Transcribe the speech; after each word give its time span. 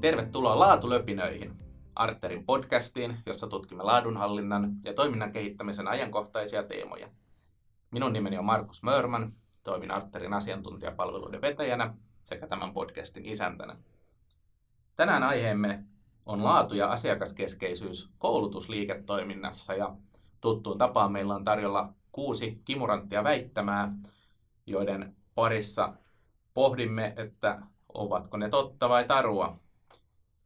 Tervetuloa 0.00 0.58
Laatulöpinöihin, 0.58 1.52
Arterin 1.94 2.44
podcastiin, 2.44 3.16
jossa 3.26 3.46
tutkimme 3.46 3.82
laadunhallinnan 3.84 4.72
ja 4.84 4.94
toiminnan 4.94 5.32
kehittämisen 5.32 5.88
ajankohtaisia 5.88 6.62
teemoja. 6.62 7.08
Minun 7.90 8.12
nimeni 8.12 8.38
on 8.38 8.44
Markus 8.44 8.82
Mörman, 8.82 9.32
toimin 9.64 9.90
Arterin 9.90 10.32
asiantuntijapalveluiden 10.32 11.40
vetäjänä 11.40 11.94
sekä 12.24 12.46
tämän 12.46 12.72
podcastin 12.72 13.24
isäntänä. 13.24 13.76
Tänään 14.96 15.22
aiheemme 15.22 15.84
on 16.26 16.44
laatu- 16.44 16.74
ja 16.74 16.90
asiakaskeskeisyys 16.90 18.10
koulutusliiketoiminnassa 18.18 19.74
ja 19.74 19.94
tuttuun 20.40 20.78
tapaan 20.78 21.12
meillä 21.12 21.34
on 21.34 21.44
tarjolla 21.44 21.92
kuusi 22.12 22.60
kimuranttia 22.64 23.24
väittämää, 23.24 23.92
joiden 24.66 25.16
parissa 25.34 25.94
pohdimme, 26.54 27.14
että 27.16 27.62
ovatko 27.94 28.36
ne 28.36 28.48
totta 28.48 28.88
vai 28.88 29.04
tarua. 29.04 29.58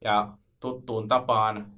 Ja 0.04 0.28
tuttuun 0.60 1.08
tapaan 1.08 1.72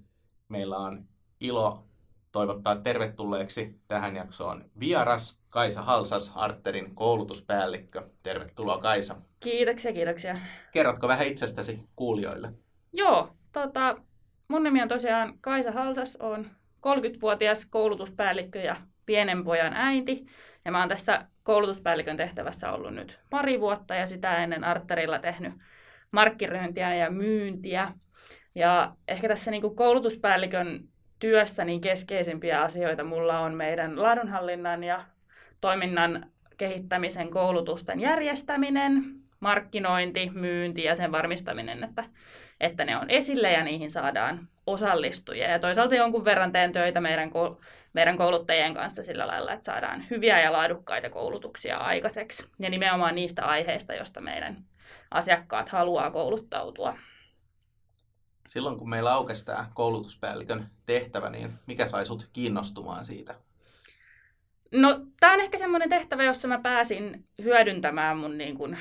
meillä 0.49 0.77
on 0.77 1.05
ilo 1.41 1.87
toivottaa 2.33 2.77
tervetulleeksi 2.77 3.81
tähän 3.89 4.17
jaksoon 4.17 4.65
vieras 4.81 5.39
Kaisa 5.51 5.83
Halsas, 5.83 6.33
Arterin 6.35 6.95
koulutuspäällikkö. 6.95 8.03
Tervetuloa 8.23 8.79
Kaisa. 8.79 9.17
Kiitoksia, 9.41 9.93
kiitoksia. 9.93 10.39
Kerrotko 10.73 11.09
vähän 11.09 11.27
itsestäsi 11.27 11.81
kuulijoille? 11.97 12.53
Joo, 12.93 13.29
tota, 13.53 13.97
mun 14.49 14.63
nimi 14.63 14.83
on 14.83 14.89
tosiaan 14.89 15.39
Kaisa 15.41 15.73
Halsas, 15.73 16.17
on 16.17 16.45
30-vuotias 16.77 17.67
koulutuspäällikkö 17.67 18.59
ja 18.59 18.77
pienen 19.07 19.45
pojan 19.45 19.73
äiti. 19.73 20.27
Ja 20.65 20.73
mä 20.73 20.81
oon 20.81 20.89
tässä 20.89 21.27
koulutuspäällikön 21.43 22.17
tehtävässä 22.17 22.73
ollut 22.73 22.95
nyt 22.95 23.19
pari 23.31 23.61
vuotta 23.61 23.95
ja 23.95 24.07
sitä 24.07 24.37
ennen 24.37 24.65
Arterilla 24.65 25.19
tehnyt 25.19 25.53
markkinointia 26.11 26.95
ja 26.95 27.11
myyntiä. 27.11 27.93
Ja 28.55 28.93
ehkä 29.09 29.29
tässä 29.29 29.51
niin 29.51 29.61
kuin 29.61 29.77
koulutuspäällikön 29.77 30.89
työssä 31.19 31.65
niin 31.65 31.81
keskeisimpiä 31.81 32.63
asioita 32.63 33.05
mulla 33.05 33.41
on 33.41 33.55
meidän 33.55 34.03
laadunhallinnan 34.03 34.85
ja 34.85 35.05
toiminnan 35.61 36.27
kehittämisen 36.57 37.31
koulutusten 37.31 38.01
järjestäminen, 38.01 39.05
markkinointi, 39.41 40.31
myynti 40.35 40.85
ja 40.85 40.95
sen 40.95 41.13
varmistaminen, 41.13 41.85
että, 41.85 42.05
että 42.61 42.85
ne 42.85 42.97
on 42.97 43.11
esille 43.11 43.53
ja 43.53 43.65
niihin 43.65 43.91
saadaan 43.91 44.49
osallistujia. 44.67 45.51
Ja 45.51 45.59
toisaalta 45.59 45.95
jonkun 45.95 46.25
verran 46.25 46.53
teen 46.53 46.73
töitä 46.73 47.01
meidän, 47.01 47.31
meidän 47.93 48.17
kouluttajien 48.17 48.75
kanssa 48.75 49.03
sillä 49.03 49.27
lailla, 49.27 49.53
että 49.53 49.65
saadaan 49.65 50.05
hyviä 50.11 50.41
ja 50.41 50.53
laadukkaita 50.53 51.11
koulutuksia 51.11 51.77
aikaiseksi. 51.77 52.47
Ja 52.59 52.71
nimenomaan 52.71 53.15
niistä 53.15 53.45
aiheista, 53.45 53.95
joista 53.95 54.21
meidän 54.21 54.57
asiakkaat 55.11 55.69
haluaa 55.69 56.11
kouluttautua. 56.11 56.99
Silloin 58.49 58.79
kun 58.79 58.91
meillä 58.91 59.15
aukesi 59.15 59.47
tämä 59.47 59.71
koulutuspäällikön 59.75 60.71
tehtävä, 60.87 61.31
niin 61.31 61.59
mikä 61.67 61.87
sai 61.87 62.07
sut 62.07 62.31
kiinnostumaan 62.33 63.05
siitä? 63.05 63.35
No, 64.73 65.01
tämä 65.21 65.33
on 65.33 65.41
ehkä 65.41 65.59
semmoinen 65.59 65.91
tehtävä, 65.91 66.25
jossa 66.25 66.49
mä 66.49 66.59
pääsin 66.59 67.25
hyödyntämään 67.43 68.17
mun 68.17 68.39
niin 68.39 68.57
kun, 68.57 68.77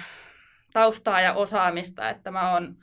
taustaa 0.74 1.22
ja 1.22 1.34
osaamista, 1.34 2.10
että 2.10 2.32
mä 2.32 2.52
oon 2.52 2.78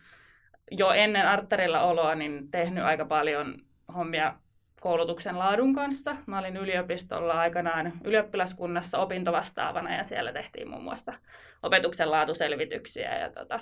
jo 0.71 0.91
ennen 0.91 1.29
Arterilla 1.29 1.81
oloa 1.81 2.15
niin 2.15 2.51
tehnyt 2.51 2.85
aika 2.85 3.05
paljon 3.05 3.59
hommia 3.95 4.35
koulutuksen 4.83 5.39
laadun 5.39 5.75
kanssa. 5.75 6.17
Mä 6.27 6.39
olin 6.39 6.57
yliopistolla 6.57 7.33
aikanaan 7.33 7.93
ylioppilaskunnassa 8.05 8.99
opintovastaavana 8.99 9.97
ja 9.97 10.05
siellä 10.05 10.33
tehtiin 10.33 10.69
muun 10.69 10.85
muassa 10.85 11.13
opetuksen 11.63 12.11
laatuselvityksiä 12.11 13.19
ja 13.19 13.31
tota, 13.31 13.61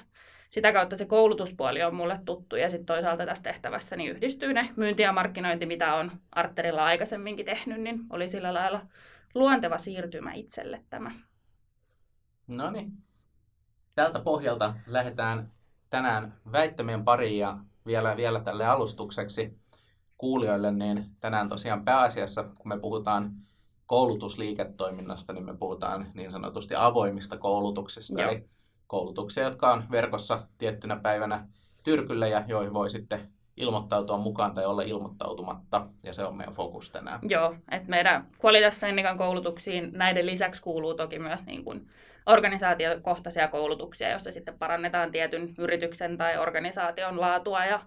sitä 0.50 0.72
kautta 0.72 0.96
se 0.96 1.06
koulutuspuoli 1.06 1.82
on 1.82 1.94
mulle 1.94 2.20
tuttu 2.24 2.56
ja 2.56 2.68
sitten 2.68 2.86
toisaalta 2.86 3.26
tässä 3.26 3.44
tehtävässä 3.44 3.96
niin 3.96 4.10
yhdistyy 4.10 4.52
ne 4.52 4.70
myynti 4.76 5.02
ja 5.02 5.12
markkinointi, 5.12 5.66
mitä 5.66 5.94
on 5.94 6.12
Arterilla 6.32 6.84
aikaisemminkin 6.84 7.46
tehnyt, 7.46 7.80
niin 7.80 8.00
oli 8.10 8.28
sillä 8.28 8.54
lailla 8.54 8.80
luonteva 9.34 9.78
siirtymä 9.78 10.32
itselle 10.32 10.84
tämä. 10.90 11.10
No 12.46 12.70
niin. 12.70 12.92
Tältä 13.94 14.20
pohjalta 14.20 14.74
lähdetään 14.86 15.52
tänään 15.90 16.34
väittämien 16.52 17.04
pariin 17.04 17.38
ja 17.38 17.58
vielä, 17.86 18.16
vielä 18.16 18.40
tälle 18.40 18.66
alustukseksi 18.66 19.60
kuulijoille, 20.20 20.70
niin 20.70 21.06
tänään 21.20 21.48
tosiaan 21.48 21.84
pääasiassa, 21.84 22.42
kun 22.42 22.68
me 22.68 22.78
puhutaan 22.78 23.32
koulutusliiketoiminnasta, 23.86 25.32
niin 25.32 25.44
me 25.44 25.56
puhutaan 25.56 26.06
niin 26.14 26.30
sanotusti 26.30 26.74
avoimista 26.74 27.36
koulutuksista, 27.36 28.22
Joo. 28.22 28.30
eli 28.30 28.44
koulutuksia, 28.86 29.44
jotka 29.44 29.72
on 29.72 29.84
verkossa 29.90 30.46
tiettynä 30.58 30.96
päivänä 30.96 31.46
tyrkyllä 31.82 32.28
ja 32.28 32.44
joihin 32.46 32.74
voi 32.74 32.90
sitten 32.90 33.28
ilmoittautua 33.56 34.18
mukaan 34.18 34.54
tai 34.54 34.66
olla 34.66 34.82
ilmoittautumatta, 34.82 35.86
ja 36.02 36.12
se 36.12 36.24
on 36.24 36.36
meidän 36.36 36.54
fokus 36.54 36.90
tänään. 36.90 37.20
Joo, 37.22 37.54
että 37.70 37.88
meidän 37.88 38.26
Qualitas 38.44 38.80
koulutuksiin 39.18 39.90
näiden 39.92 40.26
lisäksi 40.26 40.62
kuuluu 40.62 40.94
toki 40.94 41.18
myös 41.18 41.46
niin 41.46 41.64
kuin 41.64 41.88
organisaatiokohtaisia 42.26 43.48
koulutuksia, 43.48 44.10
joissa 44.10 44.32
sitten 44.32 44.58
parannetaan 44.58 45.12
tietyn 45.12 45.54
yrityksen 45.58 46.16
tai 46.16 46.38
organisaation 46.38 47.20
laatua 47.20 47.64
ja, 47.64 47.80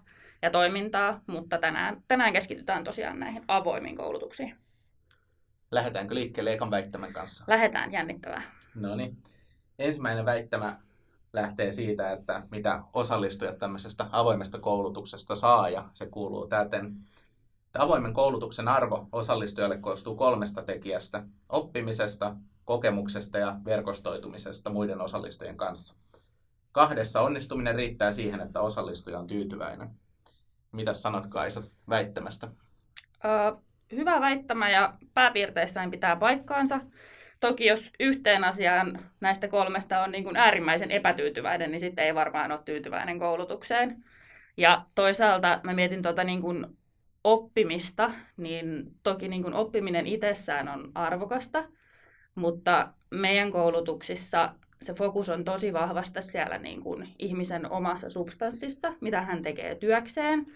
ja 0.44 0.50
toimintaa, 0.50 1.20
mutta 1.26 1.58
tänään, 1.58 2.02
tänään 2.08 2.32
keskitytään 2.32 2.84
tosiaan 2.84 3.20
näihin 3.20 3.44
avoimiin 3.48 3.96
koulutuksiin. 3.96 4.56
Lähdetäänkö 5.70 6.14
liikkeelle 6.14 6.52
ekan 6.52 6.70
väittämän 6.70 7.12
kanssa? 7.12 7.44
Lähdetään, 7.48 7.92
jännittävää. 7.92 8.42
No 8.74 8.94
niin. 8.94 9.16
Ensimmäinen 9.78 10.24
väittämä 10.24 10.76
lähtee 11.32 11.70
siitä, 11.70 12.12
että 12.12 12.42
mitä 12.50 12.82
osallistujat 12.92 13.58
tämmöisestä 13.58 14.06
avoimesta 14.12 14.58
koulutuksesta 14.58 15.34
saa, 15.34 15.70
ja 15.70 15.84
se 15.92 16.06
kuuluu 16.06 16.46
täten. 16.46 16.94
Avoimen 17.78 18.14
koulutuksen 18.14 18.68
arvo 18.68 19.08
osallistujalle 19.12 19.78
koostuu 19.78 20.16
kolmesta 20.16 20.62
tekijästä, 20.62 21.22
oppimisesta, 21.48 22.36
kokemuksesta 22.64 23.38
ja 23.38 23.56
verkostoitumisesta 23.64 24.70
muiden 24.70 25.00
osallistujien 25.00 25.56
kanssa. 25.56 25.94
Kahdessa 26.72 27.20
onnistuminen 27.20 27.74
riittää 27.74 28.12
siihen, 28.12 28.40
että 28.40 28.60
osallistuja 28.60 29.18
on 29.18 29.26
tyytyväinen. 29.26 30.03
Mitä 30.74 30.92
sanot 30.92 31.26
Kaisa 31.26 31.62
väittämästä? 31.88 32.48
Ö, 33.24 33.56
hyvä 33.92 34.20
väittämä 34.20 34.70
ja 34.70 34.94
pääpiirteissään 35.14 35.90
pitää 35.90 36.16
paikkaansa. 36.16 36.80
Toki 37.40 37.66
jos 37.66 37.90
yhteen 38.00 38.44
asiaan 38.44 38.98
näistä 39.20 39.48
kolmesta 39.48 40.02
on 40.02 40.10
niin 40.10 40.24
kuin 40.24 40.36
äärimmäisen 40.36 40.90
epätyytyväinen, 40.90 41.70
niin 41.70 41.80
sitten 41.80 42.04
ei 42.04 42.14
varmaan 42.14 42.52
ole 42.52 42.60
tyytyväinen 42.64 43.18
koulutukseen. 43.18 44.04
Ja 44.56 44.84
toisaalta 44.94 45.60
mä 45.62 45.72
mietin 45.72 46.02
tuota 46.02 46.24
niin 46.24 46.40
kuin 46.40 46.66
oppimista, 47.24 48.10
niin 48.36 48.92
toki 49.02 49.28
niin 49.28 49.42
kuin 49.42 49.54
oppiminen 49.54 50.06
itsessään 50.06 50.68
on 50.68 50.92
arvokasta, 50.94 51.64
mutta 52.34 52.88
meidän 53.10 53.52
koulutuksissa 53.52 54.54
se 54.84 54.94
fokus 54.94 55.30
on 55.30 55.44
tosi 55.44 55.72
vahvasti 55.72 56.22
siellä 56.22 56.58
niin 56.58 56.80
kuin 56.80 57.08
ihmisen 57.18 57.70
omassa 57.70 58.10
substanssissa, 58.10 58.92
mitä 59.00 59.20
hän 59.20 59.42
tekee 59.42 59.74
työkseen. 59.74 60.46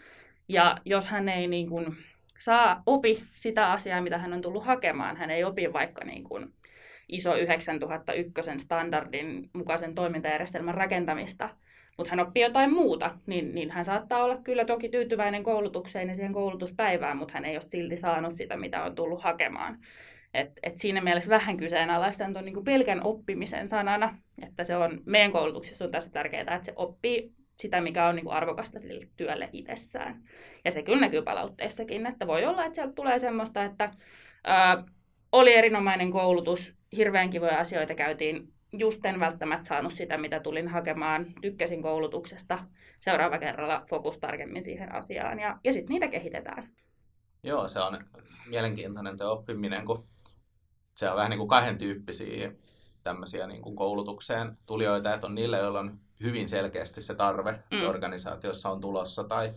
Ja 0.49 0.77
jos 0.85 1.07
hän 1.07 1.29
ei 1.29 1.47
niin 1.47 1.69
kuin 1.69 1.97
saa 2.39 2.83
opi 2.87 3.25
sitä 3.35 3.73
asiaa, 3.73 4.01
mitä 4.01 4.19
hän 4.19 4.33
on 4.33 4.41
tullut 4.41 4.65
hakemaan, 4.65 5.17
hän 5.17 5.31
ei 5.31 5.45
opi 5.45 5.73
vaikka 5.73 6.05
niin 6.05 6.25
kuin 6.25 6.53
ISO 7.09 7.35
9001 7.35 8.51
standardin 8.57 9.51
mukaisen 9.53 9.95
toimintajärjestelmän 9.95 10.75
rakentamista, 10.75 11.49
mutta 11.97 12.11
hän 12.11 12.21
oppii 12.21 12.43
jotain 12.43 12.73
muuta, 12.73 13.15
niin, 13.27 13.55
niin 13.55 13.71
hän 13.71 13.85
saattaa 13.85 14.25
olla 14.25 14.37
kyllä 14.37 14.65
toki 14.65 14.89
tyytyväinen 14.89 15.43
koulutukseen 15.43 16.09
ja 16.09 16.15
siihen 16.15 16.33
koulutuspäivään, 16.33 17.17
mutta 17.17 17.35
hän 17.35 17.45
ei 17.45 17.55
ole 17.55 17.61
silti 17.61 17.97
saanut 17.97 18.35
sitä, 18.35 18.57
mitä 18.57 18.83
on 18.83 18.95
tullut 18.95 19.23
hakemaan. 19.23 19.79
Et, 20.35 20.53
et 20.63 20.79
siinä 20.79 21.01
mielessä 21.01 21.31
vähän 21.31 21.57
kyseenalaistan 21.57 22.33
tuon 22.33 22.45
niin 22.45 22.65
pelkän 22.65 23.07
oppimisen 23.07 23.69
sanana, 23.69 24.19
että 24.47 24.65
se 24.65 24.77
on 24.77 25.01
meidän 25.07 25.33
koulutuksessa 25.33 25.85
on 25.85 25.91
tässä 25.91 26.11
tärkeää, 26.11 26.55
että 26.55 26.63
se 26.63 26.73
oppii 26.77 27.33
sitä, 27.61 27.81
mikä 27.81 28.07
on 28.07 28.17
niin 28.17 28.31
arvokasta 28.31 28.79
sille 28.79 29.09
työlle 29.17 29.49
itsessään. 29.53 30.23
Ja 30.65 30.71
se 30.71 30.83
kyllä 30.83 31.01
näkyy 31.01 31.23
palautteessakin, 31.23 32.07
että 32.07 32.27
voi 32.27 32.45
olla, 32.45 32.65
että 32.65 32.75
sieltä 32.75 32.93
tulee 32.93 33.19
semmoista, 33.19 33.65
että 33.65 33.91
ää, 34.45 34.85
oli 35.33 35.55
erinomainen 35.55 36.11
koulutus, 36.11 36.75
hirveän 36.97 37.31
kivoja 37.31 37.59
asioita 37.61 37.95
käytiin, 37.95 38.53
just 38.73 39.07
en 39.07 39.21
välttämättä 39.21 39.67
saanut 39.67 39.93
sitä, 39.93 40.19
mitä 40.19 40.41
tulin 40.41 40.69
hakemaan, 40.69 41.27
tykkäsin 41.41 41.83
koulutuksesta, 41.83 42.59
seuraava 42.99 43.39
kerralla 43.39 43.85
fokus 43.91 44.19
tarkemmin 44.19 44.63
siihen 44.63 44.95
asiaan 44.95 45.39
ja, 45.39 45.59
ja 45.65 45.73
sitten 45.73 45.95
niitä 45.95 46.09
kehitetään. 46.09 46.69
Joo, 47.43 47.69
se 47.69 47.81
on 47.81 47.99
mielenkiintoinen 48.47 49.19
tuo 49.19 49.33
oppiminen, 49.33 49.85
kun 49.85 50.09
se 50.99 51.11
on 51.11 51.17
vähän 51.17 51.31
niin 51.31 51.39
kuin 51.39 51.49
kahden 51.49 51.79
tyyppisiä 51.79 52.53
tämmöisiä 53.03 53.47
niin 53.47 53.63
kuin 53.63 53.77
koulutukseen 53.77 54.59
tulijoita, 54.67 55.15
että 55.15 55.27
on 55.27 55.35
niille, 55.35 55.59
joilla 55.59 55.81
on 55.81 55.99
hyvin 56.23 56.49
selkeästi 56.49 57.03
se 57.03 57.15
tarve, 57.15 57.63
mm. 57.71 57.89
organisaatiossa 57.89 58.71
on 58.71 58.81
tulossa 58.81 59.25
tai 59.25 59.55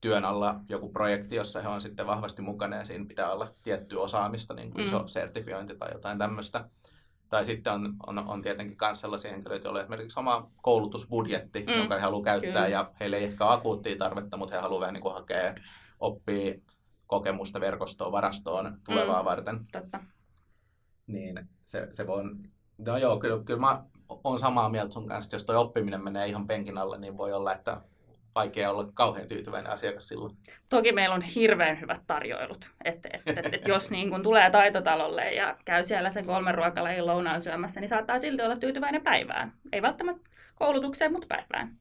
työn 0.00 0.24
alla 0.24 0.60
joku 0.68 0.88
projekti, 0.92 1.36
jossa 1.36 1.62
he 1.62 1.68
on 1.68 1.80
sitten 1.80 2.06
vahvasti 2.06 2.42
mukana 2.42 2.76
ja 2.76 2.84
siinä 2.84 3.04
pitää 3.08 3.32
olla 3.32 3.48
tiettyä 3.62 4.00
osaamista, 4.00 4.54
niin 4.54 4.70
kuin 4.70 4.80
mm. 4.80 4.84
iso 4.84 5.06
sertifiointi 5.06 5.76
tai 5.76 5.92
jotain 5.92 6.18
tämmöistä. 6.18 6.64
Tai 7.28 7.44
sitten 7.44 7.72
on, 7.72 7.94
on, 8.06 8.18
on 8.18 8.42
tietenkin 8.42 8.76
myös 8.80 9.00
sellaisia 9.00 9.30
henkilöitä, 9.30 9.66
joilla 9.66 9.78
on 9.78 9.82
esimerkiksi 9.82 10.20
oma 10.20 10.50
koulutusbudjetti, 10.62 11.64
Mm, 11.66 11.72
jonka 11.72 11.94
he 11.94 12.00
haluaa 12.00 12.24
käyttää, 12.24 12.52
kyllä. 12.52 12.68
ja 12.68 12.90
heillä 13.00 13.16
ei 13.16 13.24
ehkä 13.24 13.44
ole 13.44 13.54
akuuttia 13.54 13.96
tarvetta, 13.98 14.36
mutta 14.36 14.54
he 14.54 14.60
haluavat 14.60 14.80
vähän 14.80 14.94
niin 14.94 15.02
kuin 15.02 15.14
hakea, 15.14 15.54
oppia 16.00 16.54
kokemusta 17.06 17.60
verkostoon, 17.60 18.12
varastoon 18.12 18.78
tulevaa 18.86 19.22
Mm. 19.22 19.24
varten. 19.24 19.66
Totta. 19.72 20.00
Niin 21.06 21.48
se, 21.64 21.86
se 21.90 22.06
voi... 22.06 22.24
No 22.78 22.96
joo, 22.96 23.18
kyllä, 23.18 23.44
kyllä 23.44 23.60
mä 23.60 23.84
oon 24.24 24.38
samaa 24.38 24.68
mieltä 24.68 24.92
sun 24.92 25.08
kanssa, 25.08 25.26
että 25.26 25.36
jos 25.36 25.44
toi 25.44 25.56
oppiminen 25.56 26.04
menee 26.04 26.26
ihan 26.26 26.46
penkin 26.46 26.78
alle, 26.78 26.98
niin 26.98 27.16
voi 27.16 27.32
olla, 27.32 27.52
että 27.54 27.80
vaikea 28.34 28.70
olla 28.70 28.88
kauhean 28.94 29.28
tyytyväinen 29.28 29.72
asiakas 29.72 30.08
silloin. 30.08 30.36
Toki 30.70 30.92
meillä 30.92 31.14
on 31.14 31.22
hirveän 31.22 31.80
hyvät 31.80 32.02
tarjoilut. 32.06 32.70
Että 32.84 33.08
et, 33.12 33.38
et, 33.38 33.54
et 33.54 33.68
jos 33.68 33.90
niin 33.90 34.10
kun 34.10 34.22
tulee 34.22 34.50
taitotalolle 34.50 35.32
ja 35.32 35.56
käy 35.64 35.82
siellä 35.82 36.10
sen 36.10 36.26
kolmen 36.26 36.54
ruokalajin 36.54 37.06
lounaan 37.06 37.40
syömässä, 37.40 37.80
niin 37.80 37.88
saattaa 37.88 38.18
silti 38.18 38.42
olla 38.42 38.56
tyytyväinen 38.56 39.02
päivään. 39.02 39.52
Ei 39.72 39.82
välttämättä 39.82 40.30
koulutukseen, 40.54 41.12
mutta 41.12 41.26
päivään. 41.26 41.76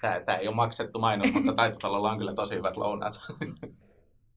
Tämä, 0.00 0.20
tämä 0.20 0.38
ei 0.38 0.48
ole 0.48 0.56
maksettu 0.56 0.98
mainos, 0.98 1.32
mutta 1.32 1.52
taitotalolla 1.52 2.10
on 2.10 2.18
kyllä 2.18 2.34
tosi 2.34 2.54
hyvät 2.54 2.76
lounaat. 2.76 3.14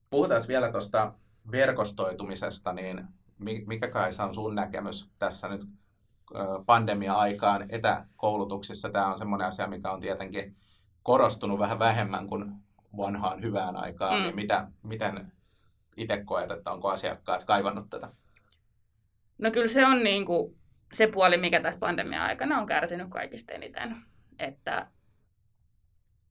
Puhutaan 0.09 0.41
vielä 0.47 0.71
tuosta 0.71 1.13
verkostoitumisesta, 1.51 2.73
niin 2.73 3.03
mikä 3.39 3.87
kai 3.87 4.09
on 4.27 4.33
sun 4.33 4.55
näkemys 4.55 5.09
tässä 5.19 5.47
nyt 5.47 5.61
pandemia-aikaan 6.65 7.65
etäkoulutuksissa? 7.69 8.89
Tämä 8.89 9.11
on 9.11 9.17
semmoinen 9.17 9.47
asia, 9.47 9.67
mikä 9.67 9.91
on 9.91 9.99
tietenkin 9.99 10.55
korostunut 11.03 11.59
vähän 11.59 11.79
vähemmän 11.79 12.27
kuin 12.27 12.51
vanhaan 12.97 13.41
hyvään 13.41 13.75
aikaan. 13.75 14.17
Mm. 14.17 14.23
Niin 14.23 14.35
mitä, 14.35 14.67
miten 14.83 15.31
itse 15.97 16.23
koet, 16.25 16.51
että 16.51 16.71
onko 16.71 16.89
asiakkaat 16.89 17.43
kaivannut 17.43 17.89
tätä? 17.89 18.09
No 19.37 19.51
kyllä 19.51 19.67
se 19.67 19.85
on 19.85 20.03
niin 20.03 20.25
kuin 20.25 20.55
se 20.93 21.07
puoli, 21.07 21.37
mikä 21.37 21.61
tässä 21.61 21.79
pandemia-aikana 21.79 22.59
on 22.59 22.65
kärsinyt 22.65 23.09
kaikista 23.09 23.51
eniten. 23.51 23.95
Että 24.39 24.87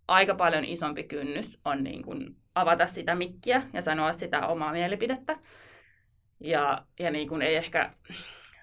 aika 0.09 0.35
paljon 0.35 0.65
isompi 0.65 1.05
kynnys 1.05 1.59
on 1.65 1.85
niin 1.85 2.03
kuin 2.03 2.37
avata 2.55 2.87
sitä 2.87 3.15
mikkiä 3.15 3.63
ja 3.73 3.83
sanoa 3.83 4.13
sitä 4.13 4.47
omaa 4.47 4.73
mielipidettä. 4.73 5.39
Ja, 6.41 6.83
ja 6.99 7.11
niin 7.11 7.29
kuin 7.29 7.43
ei 7.43 7.57
ehkä 7.57 7.91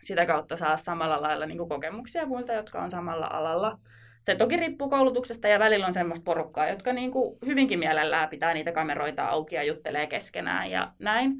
sitä 0.02 0.26
kautta 0.26 0.58
saa 0.58 0.78
samalla 0.78 1.22
lailla 1.22 1.46
niin 1.46 1.58
kuin 1.58 1.70
kokemuksia 1.70 2.26
muilta, 2.26 2.54
jotka 2.54 2.82
on 2.82 2.92
samalla 2.92 3.28
alalla. 3.28 3.80
Se 4.20 4.36
toki 4.36 4.58
riippuu 4.58 4.90
koulutuksesta 4.90 5.48
ja 5.48 5.60
välillä 5.60 5.88
on 5.88 5.94
semmoista 5.94 6.24
porukkaa, 6.24 6.70
jotka 6.70 6.94
niin 6.94 7.12
kuin 7.12 7.38
hyvinkin 7.46 7.80
mielellään 7.80 8.30
pitää 8.30 8.54
niitä 8.54 8.72
kameroita 8.72 9.26
auki 9.26 9.56
ja 9.56 9.64
juttelee 9.64 10.08
keskenään 10.08 10.72
ja 10.72 10.92
näin. 11.00 11.32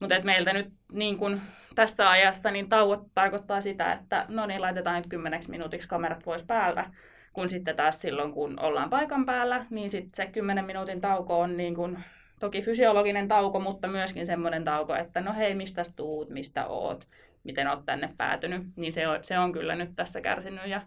Mutta 0.00 0.20
meiltä 0.22 0.52
nyt 0.52 0.72
niin 0.92 1.18
kun 1.18 1.40
tässä 1.74 2.10
ajassa 2.10 2.50
niin 2.50 2.68
tauot 2.68 3.00
tarkoittaa 3.14 3.60
sitä, 3.60 3.92
että 3.92 4.26
no 4.28 4.46
niin, 4.46 4.60
laitetaan 4.60 4.96
nyt 4.96 5.06
kymmeneksi 5.08 5.50
minuutiksi 5.50 5.88
kamerat 5.88 6.24
pois 6.24 6.44
päältä. 6.44 6.90
Kun 7.32 7.48
sitten 7.48 7.76
taas 7.76 8.00
silloin, 8.00 8.32
kun 8.32 8.60
ollaan 8.60 8.90
paikan 8.90 9.26
päällä, 9.26 9.66
niin 9.70 9.90
sitten 9.90 10.10
se 10.14 10.26
10 10.26 10.64
minuutin 10.64 11.00
tauko 11.00 11.40
on 11.40 11.56
niin 11.56 11.74
kun, 11.74 11.98
toki 12.40 12.62
fysiologinen 12.62 13.28
tauko, 13.28 13.60
mutta 13.60 13.88
myöskin 13.88 14.26
semmoinen 14.26 14.64
tauko, 14.64 14.94
että 14.94 15.20
no 15.20 15.34
hei, 15.34 15.54
mistä 15.54 15.82
tuut, 15.96 16.30
mistä 16.30 16.66
oot, 16.66 17.08
miten 17.44 17.68
oot 17.68 17.84
tänne 17.86 18.14
päätynyt. 18.16 18.62
Niin 18.76 18.92
se 18.92 19.08
on, 19.08 19.18
se 19.22 19.38
on 19.38 19.52
kyllä 19.52 19.74
nyt 19.74 19.90
tässä 19.96 20.20
kärsinyt. 20.20 20.70
Ja, 20.70 20.82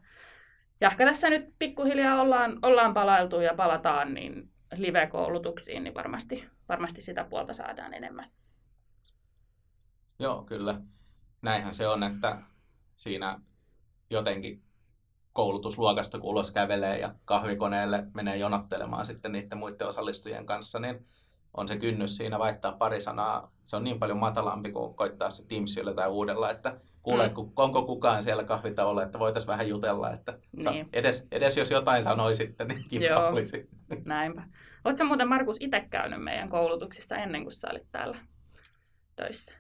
ja 0.82 0.90
ehkä 0.90 1.06
tässä 1.06 1.30
nyt 1.30 1.54
pikkuhiljaa 1.60 2.22
ollaan, 2.22 2.60
ollaan 2.62 2.94
palailtu 2.94 3.40
ja 3.40 3.54
palataan 3.54 4.14
niin 4.14 4.50
live-koulutuksiin, 4.76 5.84
niin 5.84 5.94
varmasti, 5.94 6.46
varmasti 6.70 7.02
sitä 7.02 7.24
puolta 7.24 7.54
saadaan 7.54 7.94
enemmän. 7.94 8.26
Joo, 10.20 10.44
kyllä. 10.44 10.82
Näinhän 11.42 11.74
se 11.74 11.88
on, 11.88 12.04
että 12.04 12.42
siinä 12.96 13.40
jotenkin 14.10 14.64
koulutusluokasta 15.34 16.20
kun 16.20 16.30
ulos 16.30 16.52
kävelee 16.52 17.00
ja 17.00 17.16
kahvikoneelle 17.26 18.04
menee 18.14 18.38
jonottelemaan 18.38 19.06
sitten 19.06 19.32
niiden 19.32 19.58
muiden 19.58 19.88
osallistujien 19.88 20.46
kanssa, 20.46 20.80
niin 20.80 21.06
on 21.54 21.68
se 21.68 21.78
kynnys 21.78 22.18
siinä 22.18 22.40
vaihtaa 22.40 22.72
pari 22.72 23.02
sanaa. 23.02 23.52
Se 23.66 23.76
on 23.76 23.84
niin 23.84 24.00
paljon 24.00 24.18
matalampi 24.18 24.72
kuin 24.72 24.94
koittaa 24.94 25.30
se 25.30 25.48
Teamsilla 25.48 25.94
tai 25.94 26.10
uudella, 26.10 26.50
että 26.52 26.80
kuule, 27.02 27.28
Mm. 27.28 27.34
onko 27.56 27.86
kukaan 27.86 28.24
siellä 28.24 28.44
kahvitauolla, 28.44 29.04
että 29.04 29.20
voitaisiin 29.20 29.48
vähän 29.48 29.68
jutella, 29.70 30.12
että 30.14 30.40
sa- 30.64 30.72
Niin. 30.72 30.90
edes, 30.94 31.28
edes 31.32 31.58
jos 31.58 31.72
jotain 31.72 32.04
sanoisitte, 32.04 32.64
niin 32.66 32.84
kiva 32.90 33.28
olisi. 33.30 33.70
Näinpä. 34.06 34.44
Oletko 34.86 35.04
muuten 35.06 35.28
Markus 35.28 35.58
itse 35.60 35.88
käynyt 35.90 36.24
meidän 36.24 36.50
koulutuksissa 36.50 37.16
ennen 37.16 37.44
kuin 37.44 37.54
sä 37.54 37.68
olit 37.72 37.88
täällä 37.92 38.18
töissä? 39.16 39.56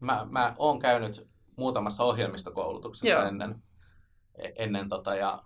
Mä, 0.00 0.26
mä 0.30 0.54
oon 0.58 0.78
käynyt 0.78 1.28
muutamassa 1.56 2.04
ohjelmistokoulutuksessa 2.04 3.08
Joo. 3.08 3.22
ennen, 3.28 3.62
e- 4.38 4.52
ennen 4.56 4.88
tota, 4.88 5.14
ja 5.14 5.42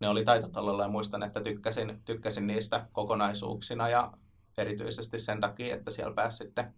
ne 0.00 0.08
oli 0.08 0.24
taitotalolla 0.24 0.82
ja 0.82 0.88
muistan, 0.88 1.22
että 1.22 1.40
tykkäsin, 1.40 2.02
tykkäsin 2.04 2.46
niistä 2.46 2.86
kokonaisuuksina 2.92 3.88
ja 3.88 4.12
erityisesti 4.58 5.18
sen 5.18 5.40
takia, 5.40 5.74
että 5.74 5.90
siellä 5.90 6.14
pääsi 6.14 6.36
sitten 6.36 6.74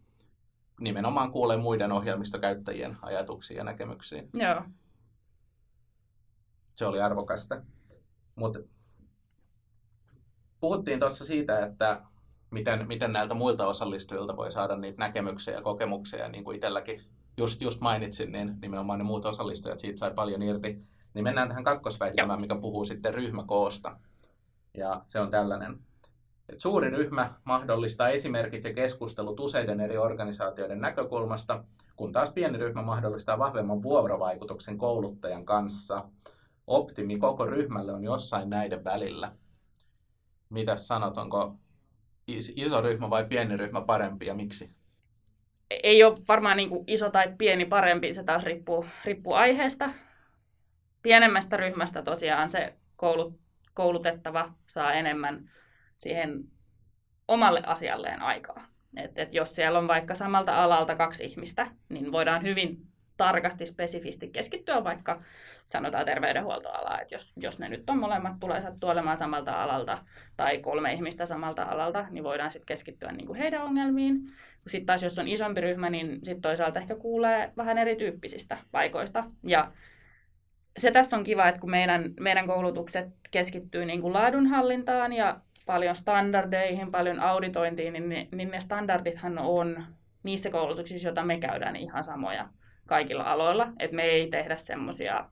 nimenomaan 0.80 1.32
kuulee 1.32 1.56
muiden 1.56 1.92
ohjelmistokäyttäjien 1.92 2.96
ajatuksia 3.02 3.56
ja 3.56 3.64
näkemyksiä. 3.64 4.24
Joo. 4.34 4.62
Se 6.74 6.86
oli 6.86 7.00
arvokasta. 7.00 7.62
Mutta 8.34 8.58
puhuttiin 10.60 11.00
tuossa 11.00 11.24
siitä, 11.24 11.66
että 11.66 12.02
miten, 12.50 12.88
miten 12.88 13.12
näiltä 13.12 13.34
muilta 13.34 13.66
osallistujilta 13.66 14.36
voi 14.36 14.52
saada 14.52 14.76
niitä 14.76 14.98
näkemyksiä 14.98 15.54
ja 15.54 15.62
kokemuksia, 15.62 16.28
niin 16.28 16.44
kuin 16.44 16.56
itselläkin 16.56 17.04
just, 17.36 17.60
just 17.60 17.80
mainitsin, 17.80 18.32
niin 18.32 18.58
nimenomaan 18.62 18.98
ne 18.98 19.04
muut 19.04 19.24
osallistujat 19.24 19.78
siitä 19.78 19.98
sai 19.98 20.14
paljon 20.14 20.42
irti. 20.42 20.82
Niin 21.14 21.24
mennään 21.24 21.48
tähän 21.48 21.64
kakkosväittämään, 21.64 22.40
mikä 22.40 22.54
puhuu 22.54 22.84
sitten 22.84 23.14
ryhmäkoosta. 23.14 24.00
Ja 24.74 25.04
se 25.06 25.20
on 25.20 25.30
tällainen. 25.30 25.89
Suuri 26.56 26.90
ryhmä 26.90 27.34
mahdollistaa 27.44 28.08
esimerkit 28.08 28.64
ja 28.64 28.74
keskustelut 28.74 29.40
useiden 29.40 29.80
eri 29.80 29.98
organisaatioiden 29.98 30.80
näkökulmasta, 30.80 31.64
kun 31.96 32.12
taas 32.12 32.32
pieni 32.32 32.58
ryhmä 32.58 32.82
mahdollistaa 32.82 33.38
vahvemman 33.38 33.82
vuorovaikutuksen 33.82 34.78
kouluttajan 34.78 35.44
kanssa. 35.44 36.04
Optimi 36.66 37.18
koko 37.18 37.46
ryhmälle 37.46 37.92
on 37.92 38.04
jossain 38.04 38.50
näiden 38.50 38.84
välillä. 38.84 39.32
Mitäs 40.50 40.88
sanot, 40.88 41.18
onko 41.18 41.54
is- 42.28 42.52
iso 42.56 42.80
ryhmä 42.80 43.10
vai 43.10 43.24
pieni 43.24 43.56
ryhmä 43.56 43.80
parempi 43.80 44.26
ja 44.26 44.34
miksi? 44.34 44.70
Ei 45.82 46.04
ole 46.04 46.18
varmaan 46.28 46.56
niin 46.56 46.68
kuin 46.68 46.84
iso 46.86 47.10
tai 47.10 47.34
pieni 47.38 47.64
parempi, 47.64 48.14
se 48.14 48.24
taas 48.24 48.44
riippuu, 48.44 48.86
riippuu 49.04 49.32
aiheesta. 49.32 49.90
Pienemmästä 51.02 51.56
ryhmästä 51.56 52.02
tosiaan 52.02 52.48
se 52.48 52.74
koulut, 52.96 53.40
koulutettava 53.74 54.52
saa 54.66 54.92
enemmän 54.92 55.50
siihen 56.00 56.44
omalle 57.28 57.62
asialleen 57.66 58.22
aikaa. 58.22 58.66
Et, 58.96 59.18
et 59.18 59.34
jos 59.34 59.54
siellä 59.54 59.78
on 59.78 59.88
vaikka 59.88 60.14
samalta 60.14 60.64
alalta 60.64 60.96
kaksi 60.96 61.24
ihmistä, 61.24 61.66
niin 61.88 62.12
voidaan 62.12 62.42
hyvin 62.42 62.90
tarkasti, 63.16 63.66
spesifisti 63.66 64.28
keskittyä 64.28 64.84
vaikka 64.84 65.22
sanotaan 65.72 66.06
terveydenhuoltoalaa, 66.06 67.00
että 67.00 67.14
jos, 67.14 67.32
jos 67.36 67.58
ne 67.58 67.68
nyt 67.68 67.90
on 67.90 67.98
molemmat 67.98 68.40
tulee 68.40 68.60
sattua 68.60 68.90
olemaan 68.90 69.16
samalta 69.16 69.62
alalta 69.62 69.98
tai 70.36 70.58
kolme 70.58 70.92
ihmistä 70.92 71.26
samalta 71.26 71.62
alalta, 71.62 72.06
niin 72.10 72.24
voidaan 72.24 72.50
sitten 72.50 72.66
keskittyä 72.66 73.12
niin 73.12 73.26
kuin 73.26 73.38
heidän 73.38 73.62
ongelmiin. 73.62 74.14
Sitten 74.66 74.86
taas 74.86 75.02
jos 75.02 75.18
on 75.18 75.28
isompi 75.28 75.60
ryhmä, 75.60 75.90
niin 75.90 76.18
sitten 76.22 76.42
toisaalta 76.42 76.80
ehkä 76.80 76.94
kuulee 76.96 77.52
vähän 77.56 77.78
erityyppisistä 77.78 78.58
paikoista. 78.72 79.24
Ja 79.42 79.72
se 80.76 80.90
tässä 80.90 81.16
on 81.16 81.24
kiva, 81.24 81.48
että 81.48 81.60
kun 81.60 81.70
meidän, 81.70 82.14
meidän 82.20 82.46
koulutukset 82.46 83.06
keskittyy 83.30 83.84
niin 83.84 84.00
kuin 84.00 84.12
laadunhallintaan 84.12 85.12
ja 85.12 85.40
paljon 85.66 85.94
standardeihin, 85.96 86.90
paljon 86.90 87.20
auditointiin, 87.20 87.92
niin 87.92 88.08
ne, 88.08 88.28
niin 88.32 88.50
ne 88.50 88.60
standardithan 88.60 89.38
on 89.38 89.84
niissä 90.22 90.50
koulutuksissa, 90.50 91.08
joita 91.08 91.24
me 91.24 91.38
käydään, 91.38 91.72
niin 91.72 91.84
ihan 91.84 92.04
samoja 92.04 92.48
kaikilla 92.86 93.22
aloilla. 93.24 93.72
Et 93.78 93.92
me 93.92 94.02
ei 94.02 94.30
tehdä 94.30 94.56
semmoisia 94.56 95.30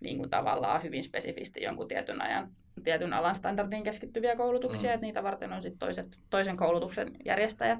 niin 0.00 0.18
kuin 0.18 0.30
tavallaan 0.30 0.82
hyvin 0.82 1.04
spesifisti 1.04 1.62
jonkun 1.62 1.88
tietyn, 1.88 2.22
ajan, 2.22 2.50
tietyn 2.84 3.12
alan 3.12 3.34
standardiin 3.34 3.84
keskittyviä 3.84 4.36
koulutuksia, 4.36 4.90
Mm. 4.90 4.94
että 4.94 5.06
niitä 5.06 5.22
varten 5.22 5.52
on 5.52 5.62
sit 5.62 5.78
toiset, 5.78 6.18
toisen 6.30 6.56
koulutuksen 6.56 7.16
järjestäjät. 7.24 7.78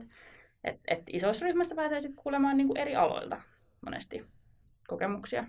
Et, 0.65 0.81
et 0.89 1.03
isossa 1.13 1.47
ryhmässä 1.47 1.75
pääsee 1.75 2.01
sitten 2.01 2.23
kuulemaan 2.23 2.57
niin 2.57 2.67
kuin 2.67 2.79
eri 2.79 2.97
aloilta 2.97 3.37
monesti 3.85 4.27
kokemuksia. 4.89 5.45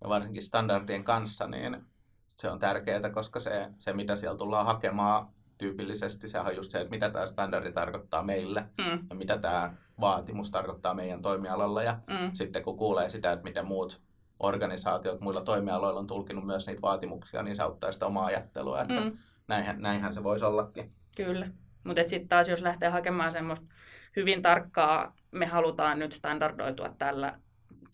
Ja 0.00 0.08
varsinkin 0.08 0.42
standardien 0.42 1.04
kanssa, 1.04 1.46
niin 1.46 1.76
se 2.28 2.50
on 2.50 2.58
tärkeää, 2.58 3.10
koska 3.10 3.40
se, 3.40 3.68
se 3.78 3.92
mitä 3.92 4.16
siellä 4.16 4.38
tullaan 4.38 4.66
hakemaan 4.66 5.28
tyypillisesti, 5.58 6.28
sehän 6.28 6.46
on 6.46 6.56
just 6.56 6.70
se, 6.70 6.78
että 6.80 6.90
mitä 6.90 7.10
tämä 7.10 7.26
standardi 7.26 7.72
tarkoittaa 7.72 8.22
meille 8.22 8.64
Mm, 8.78 9.06
ja 9.10 9.16
mitä 9.16 9.38
tämä 9.38 9.74
vaatimus 10.00 10.50
tarkoittaa 10.50 10.94
meidän 10.94 11.22
toimialalla. 11.22 11.82
Ja 11.82 11.98
mm, 12.06 12.30
sitten 12.32 12.62
kun 12.62 12.76
kuulee 12.76 13.08
sitä, 13.08 13.32
että 13.32 13.44
miten 13.44 13.66
muut 13.66 14.02
organisaatiot 14.40 15.20
muilla 15.20 15.40
toimialoilla 15.40 16.00
on 16.00 16.06
tulkinut 16.06 16.46
myös 16.46 16.66
niitä 16.66 16.82
vaatimuksia, 16.82 17.42
niin 17.42 17.56
se 17.56 17.62
auttaa 17.62 17.92
sitä 17.92 18.06
omaa 18.06 18.26
ajattelua, 18.26 18.82
että 18.82 19.00
mm. 19.00 19.18
näinhän, 19.48 19.82
näinhän 19.82 20.12
se 20.12 20.24
voisi 20.24 20.44
ollakin. 20.44 20.92
Kyllä. 21.16 21.48
Mutta 21.84 22.02
sitten 22.06 22.28
taas 22.28 22.48
jos 22.48 22.62
lähtee 22.62 22.88
hakemaan 22.88 23.32
semmoista 23.32 23.66
hyvin 24.16 24.42
tarkkaa, 24.42 25.14
me 25.30 25.46
halutaan 25.46 25.98
nyt 25.98 26.12
standardoitua 26.12 26.94
tällä 26.98 27.38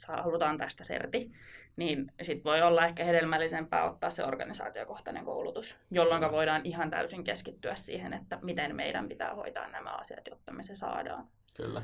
halutaan 0.08 0.58
tästä 0.58 0.84
serti, 0.84 1.32
niin 1.80 2.12
sitten 2.22 2.44
voi 2.44 2.62
olla 2.62 2.86
ehkä 2.86 3.04
hedelmällisempää 3.04 3.90
ottaa 3.90 4.10
se 4.10 4.24
organisaatiokohtainen 4.24 5.24
koulutus, 5.24 5.78
jolloin 5.90 6.20
Kyllä. 6.20 6.32
voidaan 6.32 6.60
ihan 6.64 6.90
täysin 6.90 7.24
keskittyä 7.24 7.74
siihen, 7.74 8.12
että 8.12 8.38
miten 8.42 8.76
meidän 8.76 9.08
pitää 9.08 9.34
hoitaa 9.34 9.68
nämä 9.68 9.90
asiat, 9.90 10.26
jotta 10.30 10.52
me 10.52 10.62
se 10.62 10.74
saadaan. 10.74 11.28
Kyllä. 11.56 11.82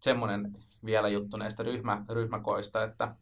Semmoinen 0.00 0.52
vielä 0.84 1.08
juttu 1.08 1.36
näistä 1.36 1.62
ryhmä, 1.62 2.04
ryhmäkoista, 2.10 2.84
että 2.84 3.14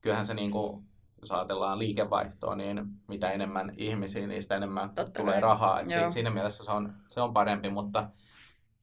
kyllähän 0.00 0.26
se 0.26 0.34
niin 0.34 0.50
kuin, 0.50 0.84
jos 1.20 1.32
ajatellaan 1.32 1.78
liikevaihtoa, 1.78 2.56
niin 2.56 2.80
mitä 3.08 3.30
enemmän 3.30 3.72
ihmisiä, 3.76 4.26
niin 4.26 4.42
sitä 4.42 4.56
enemmän 4.56 4.94
Totta 4.94 5.12
tulee 5.20 5.32
kai. 5.34 5.40
rahaa. 5.40 5.80
Et 5.80 5.90
si- 5.90 5.96
Joo. 5.96 6.10
siinä 6.10 6.30
mielessä 6.30 6.64
se 6.64 6.70
on, 6.70 6.94
se 7.08 7.20
on 7.20 7.32
parempi, 7.32 7.70
mutta 7.70 8.10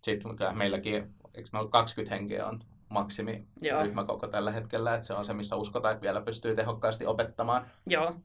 sitten 0.04 0.36
meilläkin, 0.54 0.96
eikö 1.36 1.50
meillä 1.54 1.70
20 1.70 2.16
henkeä 2.16 2.48
on 2.48 2.60
maksimi 2.90 3.48
Joo. 3.62 3.84
ryhmäkoko 3.84 4.28
tällä 4.28 4.52
hetkellä, 4.52 4.96
että 4.96 5.08
se 5.08 5.14
on 5.14 5.26
se, 5.26 5.34
missä 5.34 5.56
uskotaan, 5.56 5.94
että 5.94 6.02
vielä 6.02 6.22
pystyy 6.22 6.56
tehokkaasti 6.56 7.06
opettamaan. 7.06 7.66
Joo, 7.86 8.16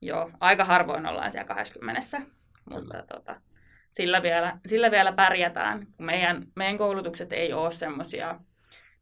joo. 0.00 0.30
aika 0.40 0.64
harvoin 0.64 1.06
ollaan 1.06 1.32
siellä 1.32 1.48
20, 1.48 2.00
mutta 2.70 3.02
tota, 3.14 3.40
sillä, 3.90 4.22
vielä, 4.22 4.58
sillä 4.66 4.90
vielä 4.90 5.12
pärjätään. 5.12 5.86
kun 5.96 6.06
Meidän, 6.06 6.46
meidän 6.54 6.78
koulutukset 6.78 7.32
ei 7.32 7.52
ole 7.52 7.72
semmoisia 7.72 8.40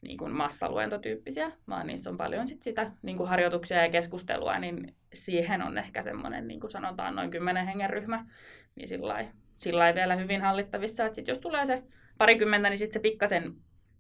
niin 0.01 0.19
kuin 0.19 0.33
massaluentotyyppisiä, 0.33 1.53
vaan 1.69 1.87
niissä 1.87 2.11
on 2.11 2.17
paljon 2.17 2.49
sit 2.49 2.63
sitä 2.63 2.91
niin 3.03 3.17
kuin 3.17 3.29
harjoituksia 3.29 3.83
ja 3.83 3.91
keskustelua, 3.91 4.59
niin 4.59 4.97
siihen 5.15 5.63
on 5.63 5.79
ehkä 5.79 6.03
semmoinen, 6.03 6.49
niin 6.49 6.61
kuin 6.61 6.71
sanotaan, 6.71 7.17
noin 7.17 7.31
kymmenen 7.31 7.67
hengen 7.67 7.91
ryhmä, 7.91 8.27
niin 8.75 8.89
sillä 8.89 9.25
sillä 9.55 9.95
vielä 9.95 10.17
hyvin 10.17 10.43
hallittavissa, 10.43 11.05
että 11.05 11.17
sit 11.17 11.29
jos 11.29 11.39
tulee 11.39 11.67
se 11.67 11.83
parikymmentä, 12.19 12.71
niin 12.71 12.79
sitten 12.79 12.95
se 12.95 13.01
pikkasen 13.01 13.55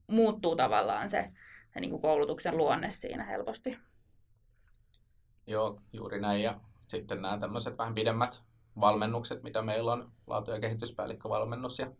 muuttuu 0.06 0.56
tavallaan 0.56 1.08
se, 1.08 1.30
se 1.74 1.80
niin 1.80 1.90
kuin 1.90 2.02
koulutuksen 2.02 2.56
luonne 2.56 2.90
siinä 2.90 3.24
helposti. 3.24 3.78
Joo, 5.46 5.80
juuri 5.92 6.20
näin. 6.20 6.42
Ja 6.42 6.60
sitten 6.88 7.22
nämä 7.22 7.38
tämmöiset 7.38 7.78
vähän 7.78 7.94
pidemmät 7.94 8.42
valmennukset, 8.80 9.42
mitä 9.42 9.62
meillä 9.62 9.92
on, 9.92 10.12
laatu- 10.26 10.50
ja 10.50 10.60
kehityspäällikkövalmennus 10.60 11.78
ja 11.78 11.90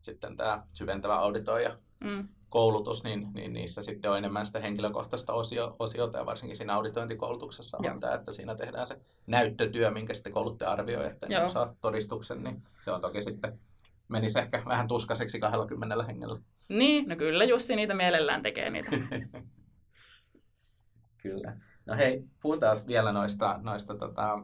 sitten 0.00 0.36
tämä 0.36 0.66
syventävä 0.72 1.16
auditoija 1.18 1.78
Mm. 2.00 2.28
koulutus, 2.48 3.04
niin, 3.04 3.28
niin 3.34 3.52
niissä 3.52 3.82
sitten 3.82 4.10
on 4.10 4.18
enemmän 4.18 4.46
sitä 4.46 4.60
henkilökohtaista 4.60 5.32
osio, 5.32 5.76
osiota 5.78 6.18
ja 6.18 6.26
varsinkin 6.26 6.56
siinä 6.56 6.74
auditointikoulutuksessa 6.74 7.78
Joo. 7.82 7.94
on 7.94 8.00
tämä, 8.00 8.14
että 8.14 8.32
siinä 8.32 8.54
tehdään 8.54 8.86
se 8.86 9.00
näyttötyö, 9.26 9.90
minkä 9.90 10.14
sitten 10.14 10.32
kouluttaja 10.32 10.70
arvioi, 10.70 11.06
että 11.06 11.26
Joo. 11.30 11.40
niin 11.40 11.50
saa 11.50 11.74
todistuksen, 11.80 12.44
niin 12.44 12.62
se 12.84 12.90
on 12.90 13.00
toki 13.00 13.22
sitten 13.22 13.58
menisi 14.08 14.38
ehkä 14.38 14.62
vähän 14.66 14.88
tuskaiseksi 14.88 15.40
20 15.40 16.04
hengellä. 16.04 16.38
Niin, 16.68 17.08
no 17.08 17.16
kyllä 17.16 17.44
Jussi 17.44 17.76
niitä 17.76 17.94
mielellään 17.94 18.42
tekee 18.42 18.70
niitä. 18.70 18.90
Kyllä. 21.22 21.56
No 21.86 21.94
hei, 21.94 22.24
puhutaan 22.42 22.76
vielä 22.86 23.12
noista, 23.12 23.58
noista 23.62 23.94
tota, 23.94 24.38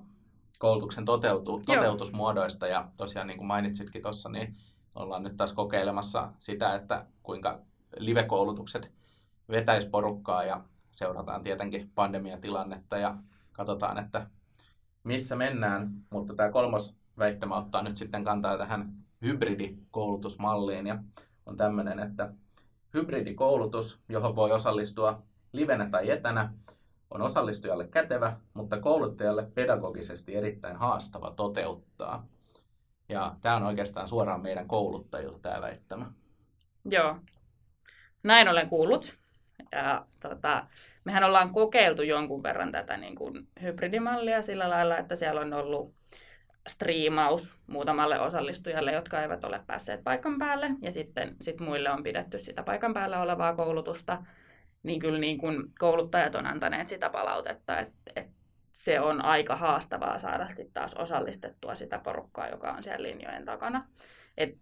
koulutuksen 0.59 1.05
toteutu, 1.05 1.63
Joo. 1.67 1.77
toteutusmuodoista. 1.77 2.67
Ja 2.67 2.89
tosiaan 2.97 3.27
niin 3.27 3.37
kuin 3.37 3.47
mainitsitkin 3.47 4.03
tuossa, 4.03 4.29
niin 4.29 4.55
ollaan 4.95 5.23
nyt 5.23 5.37
taas 5.37 5.53
kokeilemassa 5.53 6.33
sitä, 6.39 6.75
että 6.75 7.07
kuinka 7.23 7.61
live-koulutukset 7.99 8.93
vetäisi 9.51 9.89
porukkaa 9.89 10.45
ja 10.45 10.65
seurataan 10.91 11.43
tietenkin 11.43 11.91
pandemiatilannetta 11.95 12.99
ja 12.99 13.17
katsotaan, 13.53 13.99
että 13.99 14.27
missä 15.05 15.37
mennään. 15.37 15.91
Mutta 16.11 16.35
tämä 16.35 16.51
kolmas 16.51 16.95
väittämä 17.19 17.57
ottaa 17.57 17.83
nyt 17.83 17.97
sitten 17.97 18.25
kantaa 18.25 18.59
tähän 18.59 18.93
hybridikoulutusmalliin 19.23 20.87
ja 20.87 20.99
on 21.51 21.57
tämmöinen, 21.57 21.99
että 21.99 22.33
hybridikoulutus, 22.95 24.01
johon 24.09 24.37
voi 24.37 24.53
osallistua 24.53 25.23
livenä 25.53 25.89
tai 25.91 26.11
etänä, 26.11 26.53
on 27.11 27.23
osallistujalle 27.23 27.87
kätevä, 27.87 28.37
mutta 28.55 28.81
kouluttajalle 28.81 29.47
pedagogisesti 29.55 30.37
erittäin 30.37 30.77
haastava 30.77 31.33
toteuttaa. 31.37 32.27
Ja 33.09 33.37
tämä 33.41 33.57
on 33.57 33.63
oikeastaan 33.63 34.09
suoraan 34.09 34.43
meidän 34.43 34.69
kouluttajilta 34.69 35.39
tämä 35.39 35.61
väittämä. 35.61 36.13
Joo, 36.85 37.17
näin 38.23 38.49
olen 38.49 38.69
kuullut. 38.69 39.17
Ja, 39.73 40.07
tota, 40.21 40.67
mehän 41.05 41.25
ollaan 41.25 41.53
kokeiltu 41.53 42.03
jonkun 42.03 42.43
verran 42.43 42.73
tätä 42.73 42.97
niin 42.97 43.15
kuin 43.15 43.49
hybridimallia 43.63 44.43
sillä 44.43 44.71
lailla, 44.71 44.99
että 44.99 45.17
siellä 45.17 45.41
on 45.41 45.53
ollut 45.53 45.95
striimaus 46.71 47.59
muutamalle 47.67 48.21
osallistujalle, 48.21 48.93
jotka 48.93 49.23
eivät 49.23 49.45
ole 49.45 49.61
päässeet 49.67 50.05
paikan 50.05 50.39
päälle, 50.39 50.71
ja 50.83 50.91
sitten 50.91 51.37
sit 51.41 51.61
muille 51.61 51.91
on 51.91 52.03
pidetty 52.03 52.39
sitä 52.39 52.63
paikan 52.63 52.95
päällä 52.95 53.21
olevaa 53.23 53.55
koulutusta, 53.55 54.23
niin 54.83 55.01
kyllä 55.01 55.19
niin 55.19 55.39
kuin 55.39 55.65
kouluttajat 55.79 56.35
on 56.35 56.47
antaneet 56.47 56.89
sitä 56.89 57.11
palautetta, 57.11 57.79
että, 57.79 58.13
että 58.17 58.33
se 58.73 59.01
on 59.01 59.25
aika 59.25 59.57
haastavaa 59.57 60.19
saada 60.19 60.49
sitten 60.49 60.73
taas 60.73 60.95
osallistettua 60.95 61.75
sitä 61.75 61.99
porukkaa, 61.99 62.49
joka 62.49 62.73
on 62.73 62.83
siellä 62.83 63.09
linjojen 63.09 63.45
takana. 63.45 63.87
Et 64.37 64.59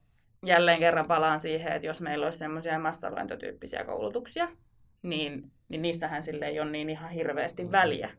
jälleen 0.46 0.78
kerran 0.78 1.06
palaan 1.06 1.38
siihen, 1.38 1.72
että 1.72 1.86
jos 1.86 2.00
meillä 2.00 2.26
olisi 2.26 2.38
semmoisia 2.38 2.78
massaluentotyyppisiä 2.78 3.84
koulutuksia, 3.84 4.48
niin, 5.02 5.50
niin 5.68 5.82
niissähän 5.82 6.22
sille 6.22 6.46
ei 6.46 6.60
ole 6.60 6.70
niin 6.70 6.90
ihan 6.90 7.10
hirveästi 7.10 7.70
väliä. 7.70 8.10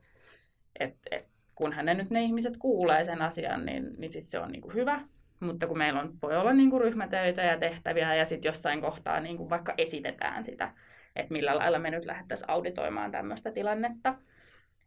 Et, 0.80 0.96
et, 1.12 1.28
kunhan 1.60 1.86
ne 1.86 1.94
nyt 1.94 2.10
ne 2.10 2.22
ihmiset 2.22 2.58
kuulee 2.58 3.04
sen 3.04 3.22
asian, 3.22 3.66
niin, 3.66 3.94
niin 3.98 4.10
sit 4.10 4.28
se 4.28 4.40
on 4.40 4.52
niinku 4.52 4.70
hyvä. 4.70 5.02
Mutta 5.40 5.68
kun 5.68 5.78
meillä 5.78 6.02
on, 6.02 6.14
voi 6.22 6.38
olla 6.38 6.54
niinku 6.54 6.80
ryhmätöitä 6.80 7.42
ja 7.42 7.58
tehtäviä 7.58 8.16
ja 8.16 8.26
sitten 8.26 8.50
jossain 8.50 8.82
kohtaa 8.82 9.20
niinku 9.20 9.50
vaikka 9.50 9.74
esitetään 9.78 10.44
sitä, 10.44 10.74
että 11.16 11.34
millä 11.34 11.56
lailla 11.56 11.80
me 11.80 11.92
nyt 11.92 12.06
lähdettäisiin 12.06 12.50
auditoimaan 12.50 13.12
tämmöistä 13.12 13.52
tilannetta, 13.52 14.16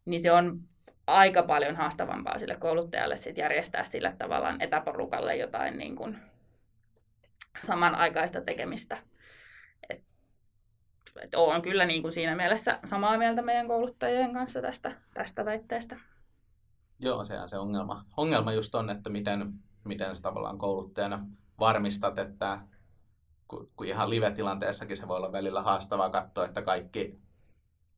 niin 0.04 0.20
se 0.20 0.32
on 0.32 0.60
aika 1.06 1.42
paljon 1.42 1.76
haastavampaa 1.76 2.38
sille 2.38 2.56
kouluttajalle 2.56 3.16
sit 3.16 3.36
järjestää 3.36 3.84
sille 3.84 4.14
tavallaan 4.18 4.62
etäporukalle 4.62 5.36
jotain 5.36 5.78
niin 5.78 5.96
kuin 5.96 6.18
samanaikaista 7.62 8.40
tekemistä. 8.40 8.98
Et, 9.90 10.02
et 11.22 11.34
olen 11.34 11.62
kyllä 11.62 11.84
niin 11.84 12.02
kuin 12.02 12.12
siinä 12.12 12.36
mielessä 12.36 12.78
samaa 12.84 13.18
mieltä 13.18 13.42
meidän 13.42 13.68
kouluttajien 13.68 14.32
kanssa 14.32 14.62
tästä, 14.62 14.92
tästä 15.14 15.44
väitteestä. 15.44 16.11
Joo, 17.02 17.24
sehän 17.24 17.48
se 17.48 17.58
ongelma. 17.58 18.04
Ongelma 18.16 18.52
just 18.52 18.74
on, 18.74 18.90
että 18.90 19.10
miten, 19.10 19.52
miten 19.84 20.16
sä 20.16 20.22
tavallaan 20.22 20.58
kouluttajana 20.58 21.26
varmistat, 21.58 22.18
että 22.18 22.60
kun, 23.48 23.70
ihan 23.84 24.10
live-tilanteessakin 24.10 24.96
se 24.96 25.08
voi 25.08 25.16
olla 25.16 25.32
välillä 25.32 25.62
haastavaa 25.62 26.10
katsoa, 26.10 26.44
että 26.44 26.62
kaikki 26.62 27.18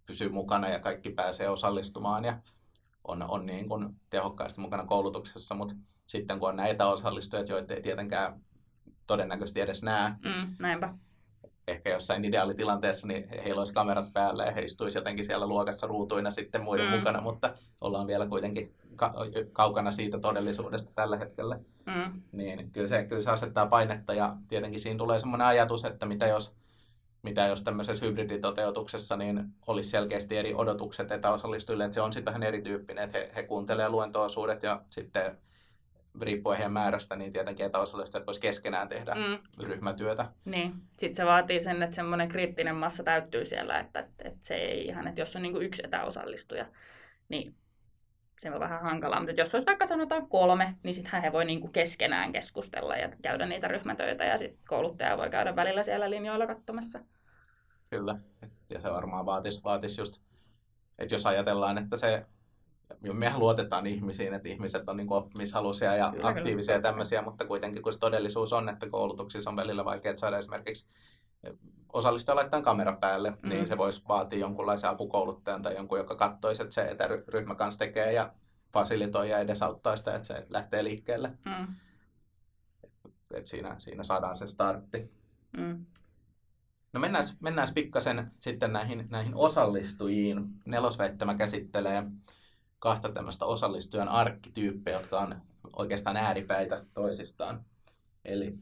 pysyy 0.07 0.29
mukana 0.29 0.69
ja 0.69 0.81
kaikki 0.81 1.11
pääsee 1.11 1.49
osallistumaan 1.49 2.25
ja 2.25 2.39
on, 3.05 3.23
on 3.23 3.47
niin 3.47 3.69
kuin 3.69 3.89
tehokkaasti 4.11 4.61
mukana 4.61 4.87
koulutuksessa, 4.87 5.55
mutta 5.55 5.75
sitten 6.07 6.39
kun 6.39 6.49
on 6.49 6.57
näitä 6.57 6.73
etäosallistujat, 6.73 7.49
joita 7.49 7.75
ei 7.75 7.83
tietenkään 7.83 8.41
todennäköisesti 9.07 9.61
edes 9.61 9.83
näe, 9.83 10.13
Mm. 10.25 10.57
Ehkä 11.69 11.91
jossain 11.91 12.25
ideaalitilanteessa, 12.25 13.07
niin 13.07 13.29
heillä 13.45 13.61
olisi 13.61 13.75
kamerat 13.75 14.13
päällä 14.13 14.45
ja 14.45 14.53
he 14.53 14.61
istuisi 14.61 14.99
jotenkin 14.99 15.25
siellä 15.25 15.47
luokassa 15.47 15.87
ruutuina 15.87 16.31
sitten 16.31 16.65
muiden 16.65 16.87
Mm. 16.91 16.93
mukana, 16.99 17.21
mutta 17.21 17.55
ollaan 17.81 18.07
vielä 18.07 18.27
kuitenkin 18.27 18.75
ka- 18.97 19.15
kaukana 19.53 19.91
siitä 19.91 20.19
todellisuudesta 20.19 20.93
tällä 20.95 21.17
hetkellä. 21.17 21.59
Mm, 21.87 22.23
Niin 22.33 22.71
kyllä 22.71 22.87
se, 22.89 23.05
kyllä 23.05 23.23
se 23.23 23.31
asettaa 23.31 23.67
painetta 23.67 24.15
ja 24.15 24.37
tietenkin 24.49 24.81
siinä 24.81 24.99
tulee 24.99 25.19
semmoinen 25.19 25.47
ajatus, 25.47 25.85
että 25.85 26.07
mitä 26.07 26.27
jos, 26.27 26.55
mitä 27.23 27.47
jos 27.47 27.63
tämmöisessä 27.63 28.07
hybriditoteutuksessa 28.07 29.17
niin 29.17 29.45
olisi 29.67 29.91
selkeästi 29.91 30.37
eri 30.37 30.55
odotukset 30.55 31.13
etäosallistujille, 31.13 31.85
että 31.85 31.95
se 31.95 32.01
on 32.01 32.13
sitten 32.13 32.33
vähän 32.33 32.43
erityyppinen, 32.43 33.05
että 33.05 33.19
he, 33.19 33.33
he 33.37 33.43
kuuntelee 33.43 33.89
luento-osuudet 33.89 34.63
ja 34.63 34.83
sitten 34.91 35.39
riippuen 36.21 36.57
heidän 36.57 36.73
määrästä, 36.73 37.17
niin 37.17 37.33
tietenkin 37.33 37.67
etäosallistujat 37.67 38.27
voisi 38.27 38.41
keskenään 38.41 38.89
tehdä 38.89 39.15
mm, 39.15 39.65
ryhmätyötä. 39.67 40.27
niin. 40.45 40.73
Sitten 40.99 41.15
se 41.15 41.25
vaatii 41.25 41.61
sen, 41.61 41.83
että 41.83 41.97
semmoinen 41.97 42.29
kriittinen 42.29 42.75
massa 42.77 43.03
täyttyy 43.03 43.45
siellä, 43.45 43.79
että, 43.81 44.01
että, 44.01 44.29
että 44.29 44.39
se 44.43 44.55
ei 44.55 44.87
ihan, 44.87 45.09
että 45.09 45.21
jos 45.21 45.37
on 45.37 45.43
niin 45.43 45.53
kuin 45.53 45.67
yksi 45.67 45.83
etäosallistuja, 45.85 46.67
niin 47.29 47.55
se 48.41 48.51
on 48.51 48.61
vähän 48.61 48.83
hankalaa. 48.83 49.21
Mutta 49.21 49.41
jos 49.41 49.55
olisi 49.55 49.67
vaikka 49.67 49.87
sanotaan 49.87 50.29
kolme, 50.29 50.75
niin 50.83 50.95
sittenhän 50.95 51.23
he 51.23 51.33
voi 51.33 51.45
niin 51.45 51.61
kuin 51.61 51.73
keskenään 51.73 52.33
keskustella 52.33 52.97
ja 52.97 53.09
käydä 53.23 53.47
niitä 53.47 53.69
ryhmätöitä 53.69 54.25
ja 54.25 54.37
sitten 54.37 54.59
kouluttaja 54.69 55.17
voi 55.19 55.31
käydä 55.31 55.57
välillä 55.57 55.83
siellä 55.83 56.11
linjoilla 56.11 56.47
katsomassa. 56.47 57.01
Kyllä. 57.91 58.17
Et- 58.43 58.53
Ja 58.71 58.81
se 58.81 58.91
varmaan 58.91 59.27
vaatisi, 59.27 59.65
vaatisi 59.65 60.01
just, 60.01 60.25
että 60.99 61.15
jos 61.15 61.27
ajatellaan, 61.27 61.79
että 61.79 61.97
se, 61.97 62.27
mehän 63.13 63.41
luotetaan 63.41 63.87
ihmisiin, 63.87 64.35
että 64.35 64.49
ihmiset 64.49 64.89
on 64.89 64.97
niin 64.97 65.13
oppimishaluisia 65.13 65.97
ja 65.97 66.11
Kyllä, 66.11 66.29
aktiivisia 66.29 66.75
ja 66.75 66.79
kyllä. 66.79 66.91
tämmöisiä, 66.91 67.23
mutta 67.23 67.45
kuitenkin 67.47 67.83
kun 67.83 67.93
se 67.93 67.99
todellisuus 67.99 68.53
on, 68.53 68.69
että 68.69 68.89
koulutuksissa 68.89 69.51
on 69.51 69.57
välillä 69.57 69.85
vaikea 69.85 70.17
saada 70.17 70.39
esimerkiksi 70.39 70.87
osallistuja 71.93 72.37
laittaa 72.37 72.63
kamera 72.63 72.97
päälle, 73.01 73.31
mm. 73.31 73.49
Niin 73.49 73.67
se 73.67 73.79
voisi 73.79 74.03
vaatia 74.09 74.39
jonkunlaisen 74.39 74.91
apukouluttajan 74.91 75.63
tai 75.63 75.75
jonkun, 75.75 75.99
joka 75.99 76.15
katsoisi, 76.15 76.63
että 76.63 76.75
se 76.75 76.83
etäryhmä 76.83 77.55
kanssa 77.55 77.79
tekee 77.79 78.13
ja 78.13 78.33
fasilitoi 78.73 79.31
ja 79.31 79.39
edesauttaa 79.39 79.97
sitä, 79.97 80.15
että 80.15 80.27
se 80.27 80.47
lähtee 80.49 80.85
liikkeelle. 80.85 81.33
Mm, 81.45 81.75
Et 83.35 83.47
siinä, 83.47 83.75
siinä 83.79 84.03
saadaan 84.03 84.37
se 84.37 84.47
startti. 84.47 85.11
mm. 85.57 85.85
No 86.93 87.01
mennään, 87.01 87.25
mennään 87.41 87.69
pikkasen 87.75 88.31
sitten 88.39 88.73
näihin, 88.73 89.07
näihin 89.11 89.35
osallistujiin. 89.35 90.45
Nelosväittämä 90.65 91.35
käsittelee 91.35 92.03
kahta 92.85 93.13
tämmöistä 93.13 93.45
osallistujan 93.45 94.09
arkkityyppejä, 94.09 94.97
jotka 94.97 95.21
on 95.21 95.35
oikeastaan 95.77 96.17
ääripäitä 96.17 96.85
toisistaan. 96.95 97.65
Eli 98.25 98.55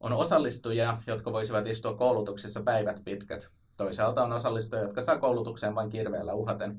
on 0.00 0.12
osallistujia, 0.12 0.98
jotka 1.06 1.32
voisivat 1.32 1.66
istua 1.66 1.94
koulutuksessa 1.94 2.62
päivät 2.62 3.00
pitkät. 3.04 3.48
Toisaalta 3.76 4.24
on 4.24 4.32
osallistujia, 4.32 4.82
jotka 4.82 5.02
saa 5.02 5.18
koulutukseen 5.18 5.74
vain 5.74 5.90
kirveellä 5.90 6.34
uhaten. 6.34 6.76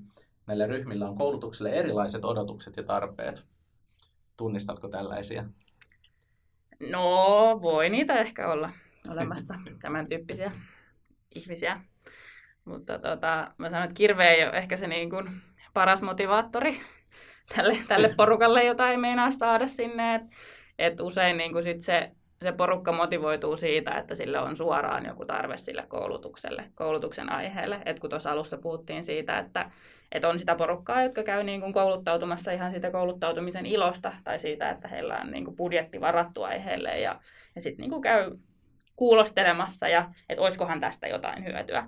Näillä 0.47 0.65
ryhmillä 0.65 1.09
on 1.09 1.17
koulutukselle 1.17 1.69
erilaiset 1.69 2.25
odotukset 2.25 2.77
ja 2.77 2.83
tarpeet. 2.83 3.45
Tunnistatko 4.37 4.87
tällaisia? 4.87 5.45
No, 6.89 7.59
voi 7.61 7.89
niitä 7.89 8.19
ehkä 8.19 8.51
olla 8.51 8.71
olemassa, 9.09 9.55
tämän 9.81 10.07
tyyppisiä 10.09 10.51
ihmisiä. 11.35 11.81
Mutta 12.65 12.99
tota, 12.99 13.51
mä 13.57 13.69
sanon, 13.69 13.83
että 13.83 13.97
kirve 13.97 14.27
ei 14.27 14.47
ole 14.47 14.57
ehkä 14.57 14.77
se 14.77 14.87
niin 14.87 15.09
kuin 15.09 15.41
paras 15.75 16.01
motivaattori 16.01 16.81
tälle, 17.55 17.77
tälle 17.87 18.13
porukalle, 18.17 18.63
jota 18.63 18.89
ei 18.89 18.97
meinaa 18.97 19.31
saada 19.31 19.67
sinne. 19.67 20.15
Et, 20.15 20.21
et 20.79 21.01
usein 21.01 21.37
niin 21.37 21.51
kuin 21.51 21.63
sit 21.63 21.81
se, 21.81 22.11
se 22.43 22.51
porukka 22.51 22.91
motivoituu 22.91 23.55
siitä, 23.55 23.91
että 23.91 24.15
sillä 24.15 24.41
on 24.41 24.55
suoraan 24.55 25.05
joku 25.05 25.25
tarve 25.25 25.57
sille 25.57 25.85
koulutukselle, 25.87 26.71
koulutuksen 26.75 27.31
aiheelle. 27.31 27.81
Et 27.85 27.99
kun 27.99 28.09
tuossa 28.09 28.31
alussa 28.31 28.57
puhuttiin 28.57 29.03
siitä, 29.03 29.37
että 29.39 29.71
et 30.11 30.25
on 30.25 30.39
sitä 30.39 30.55
porukkaa, 30.55 31.03
jotka 31.03 31.23
käy 31.23 31.43
niin 31.43 31.61
kuin 31.61 31.73
kouluttautumassa 31.73 32.51
ihan 32.51 32.71
siitä 32.71 32.91
kouluttautumisen 32.91 33.65
ilosta 33.65 34.13
tai 34.23 34.39
siitä, 34.39 34.69
että 34.69 34.87
heillä 34.87 35.17
on 35.23 35.31
niin 35.31 35.45
kuin 35.45 35.57
budjetti 35.57 36.01
varattu 36.01 36.43
aiheelle 36.43 36.99
ja, 36.99 37.19
ja 37.55 37.61
sitten 37.61 37.89
niin 37.89 38.01
käy 38.01 38.31
kuulostelemassa 38.95 39.87
ja 39.87 40.11
että 40.29 40.41
olisikohan 40.43 40.79
tästä 40.79 41.07
jotain 41.07 41.45
hyötyä 41.45 41.87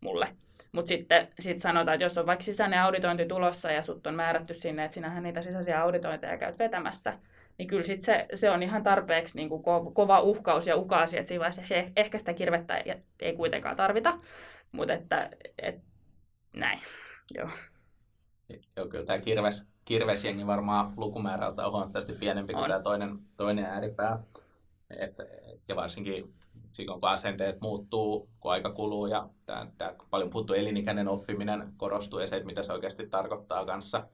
mulle. 0.00 0.36
Mutta 0.72 0.88
sitten 0.88 1.28
sit 1.40 1.58
sanotaan, 1.58 1.94
että 1.94 2.04
jos 2.04 2.18
on 2.18 2.26
vaikka 2.26 2.44
sisäinen 2.44 2.80
auditointi 2.80 3.26
tulossa 3.26 3.70
ja 3.70 3.82
sut 3.82 4.06
on 4.06 4.14
määrätty 4.14 4.54
sinne, 4.54 4.84
että 4.84 4.94
sinähän 4.94 5.22
niitä 5.22 5.42
sisäisiä 5.42 5.82
auditointeja 5.82 6.38
käyt 6.38 6.58
vetämässä, 6.58 7.18
niin 7.58 7.68
kyllä 7.68 7.84
sit 7.84 8.02
se, 8.02 8.26
se 8.34 8.50
on 8.50 8.62
ihan 8.62 8.82
tarpeeksi 8.82 9.36
niin 9.36 9.48
kuin 9.48 9.62
kova 9.94 10.20
uhkaus 10.20 10.66
ja 10.66 10.76
ukaasi, 10.76 11.18
että 11.18 11.28
siinä 11.28 11.40
vaiheessa 11.40 11.62
he, 11.70 11.92
ehkä 11.96 12.18
sitä 12.18 12.34
kirvettä 12.34 12.76
ei, 12.76 12.94
ei 13.20 13.36
kuitenkaan 13.36 13.76
tarvita. 13.76 14.18
Mutta 14.72 14.92
että, 14.92 15.30
et, 15.58 15.80
näin, 16.56 16.80
joo. 17.36 17.48
Joo, 18.76 18.86
kyllä 18.86 19.04
tämä 19.04 19.18
kirves, 19.18 19.72
kirvesjengi 19.84 20.46
varmaan 20.46 20.92
lukumäärältä 20.96 21.66
on 21.66 21.72
huomattavasti 21.72 22.12
pienempi 22.12 22.52
kuin 22.52 22.68
tämä 22.68 22.82
toinen, 22.82 23.18
toinen 23.36 23.64
ääripää. 23.64 24.22
Et, 24.90 25.14
ja 25.68 25.76
varsinkin 25.76 26.34
silloin 26.72 27.00
kun 27.00 27.08
asenteet 27.08 27.60
muuttuu, 27.60 28.28
kun 28.40 28.52
aika 28.52 28.72
kuluu 28.72 29.06
ja 29.06 29.28
tämä, 29.46 29.66
tämä 29.78 29.94
paljon 30.10 30.30
puhuttu 30.30 30.52
elinikäinen 30.52 31.08
oppiminen 31.08 31.72
korostuu 31.76 32.20
ja 32.20 32.26
se, 32.26 32.36
että 32.36 32.46
mitä 32.46 32.62
se 32.62 32.72
oikeasti 32.72 33.06
tarkoittaa 33.06 33.64
kanssa, 33.64 34.08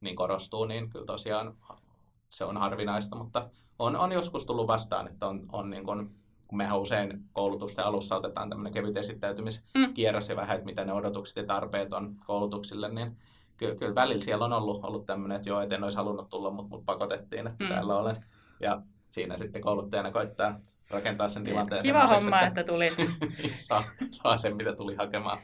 niin 0.00 0.16
korostuu, 0.16 0.64
niin 0.64 0.90
kyllä 0.90 1.06
tosiaan 1.06 1.56
se 2.28 2.44
on 2.44 2.56
harvinaista, 2.56 3.16
mutta 3.16 3.50
on, 3.78 3.96
on 3.96 4.12
joskus 4.12 4.46
tullut 4.46 4.66
vastaan, 4.66 5.08
että 5.08 5.26
on, 5.26 5.46
on 5.52 5.70
niin 5.70 5.84
kuin, 5.84 6.10
kun 6.48 6.58
mehän 6.58 6.80
usein 6.80 7.24
koulutusten 7.32 7.84
alussa 7.84 8.16
otetaan 8.16 8.48
tämmöinen 8.50 8.72
kevyt 8.72 8.96
esittäytymiskierros 8.96 10.28
mm. 10.28 10.32
ja 10.32 10.36
vähän, 10.36 10.56
että 10.56 10.66
mitä 10.66 10.84
ne 10.84 10.92
odotukset 10.92 11.36
ja 11.36 11.46
tarpeet 11.46 11.92
on 11.92 12.16
koulutuksille, 12.26 12.88
niin 12.88 13.16
kyllä, 13.56 13.74
kyllä 13.74 13.94
välillä 13.94 14.24
siellä 14.24 14.44
on 14.44 14.52
ollut, 14.52 14.84
ollut 14.84 15.06
tämmöinen, 15.06 15.36
että 15.36 15.48
joo, 15.48 15.60
et 15.60 15.72
en 15.72 15.84
olisi 15.84 15.96
halunnut 15.96 16.28
tulla, 16.28 16.50
mutta 16.50 16.76
mut 16.76 16.86
pakotettiin, 16.86 17.46
että 17.46 17.64
mm. 17.64 17.68
täällä 17.68 17.98
olen. 17.98 18.24
Ja 18.60 18.82
siinä 19.10 19.36
sitten 19.36 19.62
kouluttajana 19.62 20.12
koittaa 20.12 20.60
rakentaa 20.90 21.28
sen 21.28 21.44
tilanteen 21.44 21.82
Kiva 21.82 22.06
homma, 22.06 22.40
että, 22.40 22.60
että 22.60 22.72
tulit. 22.72 22.94
saa, 23.68 23.84
saa 24.10 24.38
sen, 24.38 24.56
mitä 24.56 24.76
tuli 24.76 24.94
hakemaan. 24.94 25.38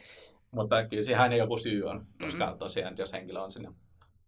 Mutta 0.50 0.88
kyllä 0.88 1.02
siihen 1.02 1.32
joku 1.32 1.58
syy 1.58 1.82
on, 1.82 2.06
koska 2.20 2.44
mm-hmm. 2.44 2.58
tosiaan, 2.58 2.90
että 2.90 3.02
jos 3.02 3.12
henkilö 3.12 3.40
on 3.40 3.50
sinne 3.50 3.68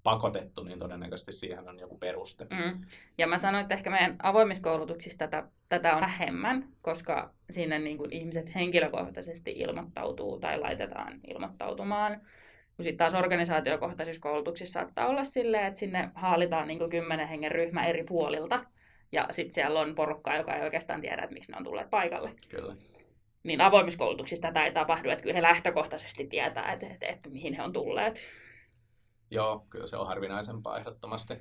pakotettu, 0.02 0.62
niin 0.62 0.78
todennäköisesti 0.78 1.32
siihen 1.32 1.68
on 1.68 1.78
joku 1.78 1.98
peruste. 1.98 2.46
Mm. 2.50 2.84
Ja 3.18 3.26
mä 3.26 3.38
sanoin, 3.38 3.62
että 3.62 3.74
ehkä 3.74 3.90
meidän 3.90 4.16
avoimissa 4.22 4.62
koulutuksissa 4.62 5.18
tätä, 5.18 5.48
tätä 5.68 5.94
on 5.94 6.00
vähemmän, 6.00 6.68
koska 6.82 7.34
sinne 7.50 7.78
niin 7.78 7.98
kuin 7.98 8.12
ihmiset 8.12 8.54
henkilökohtaisesti 8.54 9.50
ilmoittautuu 9.50 10.38
tai 10.38 10.58
laitetaan 10.58 11.20
ilmoittautumaan. 11.26 12.20
Sitten 12.80 12.96
taas 12.96 13.14
organisaatiokohtaisissa 13.14 14.22
koulutuksissa 14.22 14.80
saattaa 14.80 15.06
olla 15.06 15.24
silleen, 15.24 15.66
että 15.66 15.78
sinne 15.80 16.10
haalitaan 16.14 16.68
niin 16.68 16.90
kymmenen 16.90 17.28
hengen 17.28 17.52
ryhmä 17.52 17.86
eri 17.86 18.04
puolilta. 18.04 18.64
Ja 19.12 19.26
sitten 19.30 19.54
siellä 19.54 19.80
on 19.80 19.94
porukkaa, 19.94 20.36
joka 20.36 20.54
ei 20.54 20.62
oikeastaan 20.62 21.00
tiedä, 21.00 21.22
että 21.22 21.34
miksi 21.34 21.52
ne 21.52 21.58
on 21.58 21.64
tulleet 21.64 21.90
paikalle. 21.90 22.30
Kyllä. 22.48 22.76
Niin 23.42 23.60
avoimissa 23.60 23.98
koulutuksissa 23.98 24.48
tätä 24.48 24.64
ei 24.64 24.72
tapahdu, 24.72 25.10
että 25.10 25.22
kyllä 25.22 25.34
he 25.34 25.42
lähtökohtaisesti 25.42 26.26
tietää, 26.26 26.72
että, 26.72 26.86
että, 26.86 27.06
että 27.06 27.30
mihin 27.30 27.54
he 27.54 27.62
on 27.62 27.72
tulleet. 27.72 28.28
Joo, 29.30 29.66
kyllä 29.70 29.86
se 29.86 29.96
on 29.96 30.06
harvinaisempaa 30.06 30.78
ehdottomasti. 30.78 31.34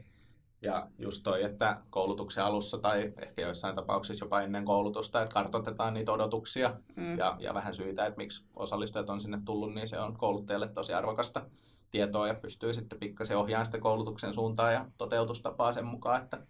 Ja 0.61 0.87
just 0.97 1.23
toi, 1.23 1.43
että 1.43 1.81
koulutuksen 1.89 2.43
alussa 2.43 2.77
tai 2.77 3.13
ehkä 3.21 3.41
joissain 3.41 3.75
tapauksissa 3.75 4.25
jopa 4.25 4.41
ennen 4.41 4.65
koulutusta, 4.65 5.21
että 5.21 5.33
kartoitetaan 5.33 5.93
niitä 5.93 6.11
odotuksia 6.11 6.75
mm. 6.95 7.17
ja, 7.17 7.37
ja 7.39 7.53
vähän 7.53 7.73
syitä, 7.73 8.05
että 8.05 8.17
miksi 8.17 8.45
osallistujat 8.55 9.09
on 9.09 9.21
sinne 9.21 9.39
tullut, 9.45 9.73
niin 9.73 9.87
se 9.87 9.99
on 9.99 10.17
kouluttajalle 10.17 10.67
tosi 10.67 10.93
arvokasta 10.93 11.45
tietoa 11.91 12.27
ja 12.27 12.33
pystyy 12.33 12.73
sitten 12.73 12.99
pikkasen 12.99 13.37
ohjaamaan 13.37 13.65
sitä 13.65 13.79
koulutuksen 13.79 14.33
suuntaan 14.33 14.73
ja 14.73 14.85
toteutustapaa 14.97 15.73
sen 15.73 15.85
mukaan, 15.85 16.23
että 16.23 16.47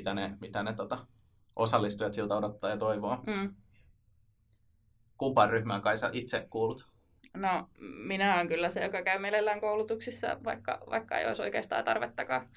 mitä 0.00 0.14
ne, 0.14 0.36
mitä 0.40 0.62
ne 0.62 0.72
tota, 0.72 0.98
osallistujat 1.56 2.14
siltä 2.14 2.34
odottaa 2.34 2.70
ja 2.70 2.76
toivoo. 2.76 3.18
Mm. 3.26 3.54
Kumpaan 5.18 5.50
ryhmään 5.50 5.82
kai 5.82 5.98
sä 5.98 6.10
itse 6.12 6.46
kuulut? 6.50 6.88
No, 7.34 7.68
minä 7.80 8.34
olen 8.34 8.48
kyllä 8.48 8.70
se, 8.70 8.84
joka 8.84 9.02
käy 9.02 9.18
mielellään 9.18 9.60
koulutuksissa, 9.60 10.36
vaikka, 10.44 10.78
vaikka 10.90 11.18
ei 11.18 11.26
olisi 11.26 11.42
oikeastaan 11.42 11.84
tarvettakaan. 11.84 12.48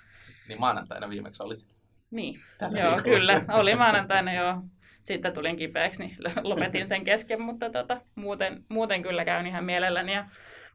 Niin 0.47 0.59
maanantaina 0.59 1.09
viimeksi 1.09 1.43
olit? 1.43 1.67
Niin, 2.11 2.39
Tällä 2.57 2.79
joo, 2.79 2.95
viikolla. 2.95 3.17
kyllä. 3.17 3.45
Oli 3.49 3.75
maanantaina 3.75 4.33
joo. 4.33 4.61
Sitten 5.01 5.33
tulin 5.33 5.57
kipeäksi, 5.57 6.03
niin 6.03 6.17
lopetin 6.43 6.87
sen 6.87 7.03
kesken, 7.03 7.41
mutta 7.41 7.69
tota, 7.69 8.01
muuten, 8.15 8.65
muuten 8.69 9.01
kyllä 9.01 9.25
käyn 9.25 9.47
ihan 9.47 9.63
mielelläni. 9.63 10.13
Ja 10.13 10.29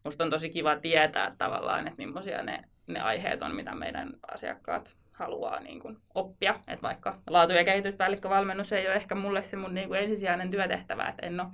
musta 0.05 0.25
on 0.25 0.31
tosi 0.31 0.51
kiva 0.51 0.77
tietää 0.77 1.35
tavallaan, 1.39 1.89
että 1.89 2.03
millaisia 2.03 2.43
ne, 2.43 2.65
ne 2.87 3.01
aiheet 3.01 3.43
on, 3.43 3.55
mitä 3.55 3.75
meidän 3.75 4.13
asiakkaat 4.33 4.97
haluaa 5.19 5.61
niin 5.61 5.81
kuin, 5.81 5.99
oppia. 6.15 6.55
Että 6.69 6.83
vaikka 6.83 7.19
laatu- 7.27 7.53
ja 7.53 7.65
kehityspäällikkövalmennus 7.65 8.73
ei 8.73 8.87
ole 8.87 8.95
ehkä 8.95 9.15
mulle 9.15 9.43
se 9.43 9.57
mun 9.57 9.75
niin 9.75 9.89
kuin, 9.89 10.01
ensisijainen 10.01 10.51
työtehtävä, 10.51 11.09
että 11.09 11.27
en 11.27 11.41
ole 11.41 11.49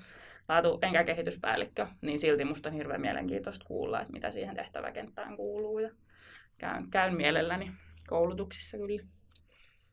laatu- 0.48 0.78
enkä 0.82 1.04
kehityspäällikkö, 1.04 1.86
niin 2.00 2.18
silti 2.18 2.44
musta 2.44 2.68
on 2.68 2.74
hirveän 2.74 3.00
mielenkiintoista 3.00 3.64
kuulla, 3.64 4.00
että 4.00 4.12
mitä 4.12 4.30
siihen 4.30 4.56
tehtäväkenttään 4.56 5.36
kuuluu. 5.36 5.78
Ja 5.78 5.90
käyn, 6.58 6.90
käyn 6.90 7.16
mielelläni 7.16 7.72
koulutuksissa 8.08 8.76
kyllä. 8.76 9.02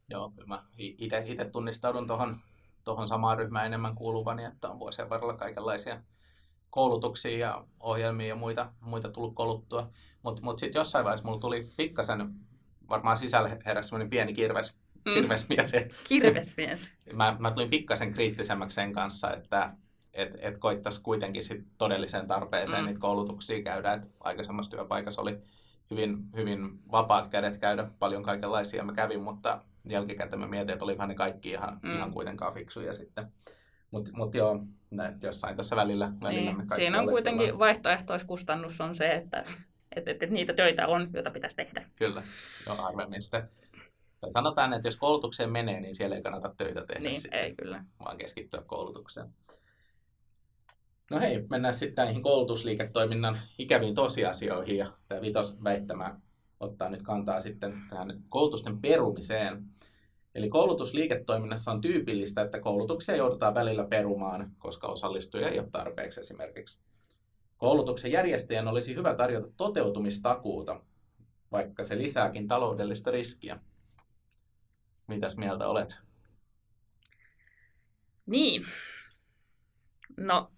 Joo, 0.09 0.29
kyllä 0.29 0.47
mä 0.47 0.63
itse 0.77 1.45
tunnistaudun 1.51 2.07
tuohon 2.07 2.39
tohon 2.83 3.07
samaan 3.07 3.37
ryhmään 3.37 3.65
enemmän 3.65 3.95
kuuluvani, 3.95 4.43
että 4.43 4.69
on 4.69 4.79
vuosien 4.79 5.09
varrella 5.09 5.33
kaikenlaisia 5.33 6.01
koulutuksia 6.71 7.37
ja 7.37 7.65
ohjelmia 7.79 8.27
ja 8.27 8.35
muita, 8.35 8.71
muita 8.79 9.09
tullut 9.09 9.35
kouluttua. 9.35 9.89
Mutta 10.23 10.41
mut 10.41 10.59
sitten 10.59 10.79
jossain 10.79 11.05
vaiheessa 11.05 11.25
mulla 11.25 11.39
tuli 11.39 11.69
pikkasen 11.77 12.33
varmaan 12.91 13.17
sisällä 13.17 13.49
heräsi 13.65 13.89
semmoinen 13.89 14.09
pieni 14.09 14.33
kirves, 14.33 14.75
mm. 15.05 15.13
kirvesmies. 15.13 15.71
Kirvesmies. 16.09 16.79
mä, 17.13 17.35
mä 17.39 17.51
tulin 17.51 17.69
pikkasen 17.69 18.13
kriittisemmäksi 18.13 18.75
sen 18.75 18.93
kanssa, 18.93 19.33
että 19.33 19.73
et, 20.13 20.35
et 20.39 20.57
koittaisi 20.57 21.01
kuitenkin 21.01 21.43
sit 21.43 21.65
todelliseen 21.77 22.27
tarpeeseen 22.27 22.81
mm. 22.81 22.85
niitä 22.85 22.99
koulutuksia 22.99 23.63
käydä. 23.63 23.93
Et 23.93 24.11
aikaisemmassa 24.19 24.71
työpaikassa 24.71 25.21
oli 25.21 25.37
hyvin, 25.91 26.17
hyvin 26.35 26.79
vapaat 26.91 27.27
kädet 27.27 27.57
käydä 27.57 27.87
paljon 27.99 28.23
kaikenlaisia. 28.23 28.83
Mä 28.83 28.93
kävin, 28.93 29.21
mutta 29.21 29.61
jälkikäteen 29.89 30.39
mä 30.39 30.47
mietin, 30.47 30.73
että 30.73 30.85
olivat 30.85 31.07
ne 31.07 31.15
kaikki 31.15 31.49
ihan, 31.49 31.79
mm. 31.83 31.91
ihan 31.91 32.11
kuitenkaan 32.11 32.53
fiksuja 32.53 32.93
sitten. 32.93 33.27
Mutta 33.91 34.11
mut 34.13 34.35
joo, 34.35 34.59
ne, 34.91 35.13
jossain 35.21 35.57
tässä 35.57 35.75
välillä, 35.75 36.11
välillä 36.21 36.41
niin. 36.41 36.57
me 36.57 36.65
kaikki 36.65 36.83
Siinä 36.83 36.99
on 36.99 37.09
kuitenkin 37.09 37.59
vaihtoehtoiskustannus 37.59 38.81
on 38.81 38.95
se, 38.95 39.11
että 39.11 39.45
että, 39.95 40.11
että, 40.11 40.25
että 40.25 40.33
niitä 40.33 40.53
töitä 40.53 40.87
on, 40.87 41.09
joita 41.13 41.31
pitäisi 41.31 41.55
tehdä. 41.55 41.85
Kyllä, 41.95 42.23
no 42.67 42.75
harvemmin 42.75 43.21
sitä. 43.21 43.47
Tai 44.21 44.31
sanotaan, 44.31 44.73
että 44.73 44.87
jos 44.87 44.97
koulutukseen 44.97 45.51
menee, 45.51 45.81
niin 45.81 45.95
siellä 45.95 46.15
ei 46.15 46.21
kannata 46.21 46.53
töitä 46.57 46.85
tehdä 46.85 47.09
niin, 47.09 47.21
sitten, 47.21 47.39
ei 47.39 47.55
kyllä. 47.55 47.83
vaan 48.05 48.17
keskittyä 48.17 48.63
koulutukseen. 48.65 49.29
No 51.11 51.19
hei, 51.19 51.45
mennään 51.49 51.73
sitten 51.73 52.05
näihin 52.05 52.23
koulutusliiketoiminnan 52.23 53.39
ikäviin 53.57 53.95
tosiasioihin 53.95 54.77
ja 54.77 54.93
tämä 55.07 55.21
vitos 55.21 55.63
väittämä 55.63 56.19
ottaa 56.59 56.89
nyt 56.89 57.01
kantaa 57.01 57.39
sitten 57.39 57.81
tähän 57.89 58.23
koulutusten 58.29 58.81
perumiseen. 58.81 59.63
Eli 60.35 60.49
koulutusliiketoiminnassa 60.49 61.71
on 61.71 61.81
tyypillistä, 61.81 62.41
että 62.41 62.59
koulutuksia 62.59 63.15
joudutaan 63.15 63.53
välillä 63.53 63.87
perumaan, 63.89 64.51
koska 64.57 64.87
osallistuja 64.87 65.49
ei 65.49 65.59
ole 65.59 65.69
tarpeeksi 65.71 66.19
esimerkiksi. 66.19 66.79
Koulutuksen 67.61 68.11
järjestäjän 68.11 68.67
olisi 68.67 68.95
hyvä 68.95 69.15
tarjota 69.15 69.47
toteutumistakuuta, 69.57 70.81
vaikka 71.51 71.83
se 71.83 71.97
lisääkin 71.97 72.47
taloudellista 72.47 73.11
riskiä. 73.11 73.59
Mitäs 75.07 75.37
mieltä 75.37 75.67
olet? 75.67 76.01
Niin. 78.25 78.63
No, 80.17 80.51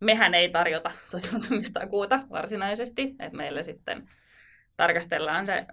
mehän 0.00 0.34
ei 0.34 0.50
tarjota 0.50 0.90
toteutumistakuuta 1.10 2.20
varsinaisesti, 2.30 3.02
että 3.02 3.36
meillä 3.36 3.62
sitten 3.62 4.08
tarkastellaan 4.76 5.46
se 5.46 5.66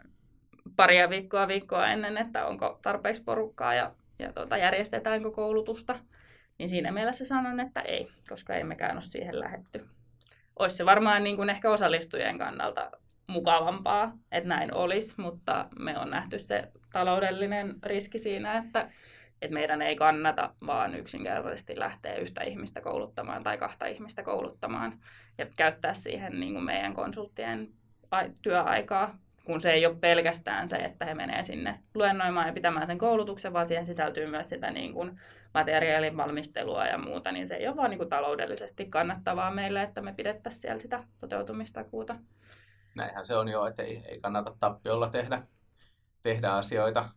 paria 0.76 1.10
viikkoa 1.10 1.48
viikkoa 1.48 1.88
ennen, 1.88 2.18
että 2.18 2.46
onko 2.46 2.80
tarpeeksi 2.82 3.24
porukkaa 3.24 3.74
ja, 3.74 3.96
ja 4.20 4.34
tuota, 4.34 4.58
järjestetäänkö 4.58 5.32
koulutusta. 5.32 6.00
Niin 6.58 6.70
siinä 6.70 6.92
mielessä 6.92 7.26
sanon, 7.26 7.60
että 7.60 7.82
ei, 7.82 8.12
koska 8.30 8.54
emmekään 8.54 8.96
ole 8.96 9.02
siihen 9.02 9.40
lähetty. 9.40 9.88
Olisi 10.60 10.76
se 10.76 10.86
varmaan 10.86 11.24
niin 11.24 11.36
kuin 11.36 11.50
ehkä 11.50 11.72
osallistujien 11.72 12.38
kannalta 12.38 12.92
mukavampaa, 13.28 14.12
että 14.32 14.50
näin 14.50 14.74
olisi, 14.74 15.22
mutta 15.22 15.68
me 15.80 15.98
on 15.98 16.10
nähty 16.10 16.40
se 16.40 16.72
taloudellinen 16.94 17.76
riski 17.84 18.20
siinä, 18.20 18.58
että, 18.58 18.90
että 19.42 19.54
meidän 19.54 19.82
ei 19.82 19.96
kannata 19.96 20.54
vaan 20.66 20.96
yksinkertaisesti 20.96 21.80
lähteä 21.80 22.16
yhtä 22.16 22.44
ihmistä 22.44 22.82
kouluttamaan 22.82 23.44
tai 23.44 23.58
kahta 23.58 23.86
ihmistä 23.86 24.24
kouluttamaan 24.24 25.00
ja 25.38 25.46
käyttää 25.58 25.94
siihen 25.94 26.40
niin 26.40 26.54
kuin 26.54 26.66
meidän 26.66 26.94
konsulttien 26.94 27.70
työaikaa, 28.42 29.18
kun 29.46 29.62
se 29.62 29.72
ei 29.72 29.86
ole 29.86 29.96
pelkästään 29.96 30.70
se, 30.70 30.76
että 30.76 31.06
he 31.06 31.14
menee 31.14 31.44
sinne 31.44 31.80
luennoimaan 31.96 32.48
ja 32.48 32.54
pitämään 32.54 32.88
sen 32.88 32.98
koulutuksen, 32.98 33.54
vaan 33.54 33.68
siihen 33.68 33.86
sisältyy 33.86 34.28
myös 34.28 34.50
sitä 34.50 34.72
niin 34.72 34.94
kuin 34.94 35.20
materiaalin 35.54 36.18
valmistelua 36.18 36.86
ja 36.86 36.98
muuta, 36.98 37.32
niin 37.32 37.48
se 37.48 37.56
ei 37.56 37.68
ole 37.68 37.76
vaan 37.76 37.90
niin 37.90 37.98
kuin 37.98 38.10
taloudellisesti 38.10 38.86
kannattavaa 38.86 39.52
meille, 39.52 39.84
että 39.84 40.02
me 40.02 40.14
pidettäisiin 40.14 40.62
siellä 40.62 40.80
sitä 40.80 41.04
toteutumistakuuta. 41.20 42.16
Näinhän 42.96 43.26
se 43.26 43.38
on 43.38 43.48
jo, 43.48 43.66
että 43.66 43.84
ei, 43.84 44.04
ei 44.06 44.20
kannata 44.20 44.56
tappiolla 44.60 45.10
tehdä, 45.10 45.44
tehdä 46.24 46.52
asioita. 46.52 47.10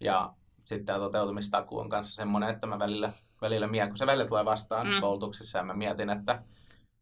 Ja 0.00 0.32
sitten 0.64 0.86
tämä 0.86 0.98
toteutumistakuu 0.98 1.78
on 1.78 1.88
kanssa 1.88 2.16
semmoinen, 2.16 2.50
että 2.50 2.66
mä 2.66 2.78
välillä, 2.78 3.12
välillä 3.40 3.66
mietin, 3.66 3.90
kun 3.90 3.96
se 3.96 4.06
välillä 4.06 4.28
tulee 4.28 4.44
vastaan 4.44 4.86
mm. 4.86 5.00
koulutuksissa, 5.00 5.58
ja 5.58 5.64
mä 5.64 5.74
mietin, 5.74 6.10
että, 6.10 6.42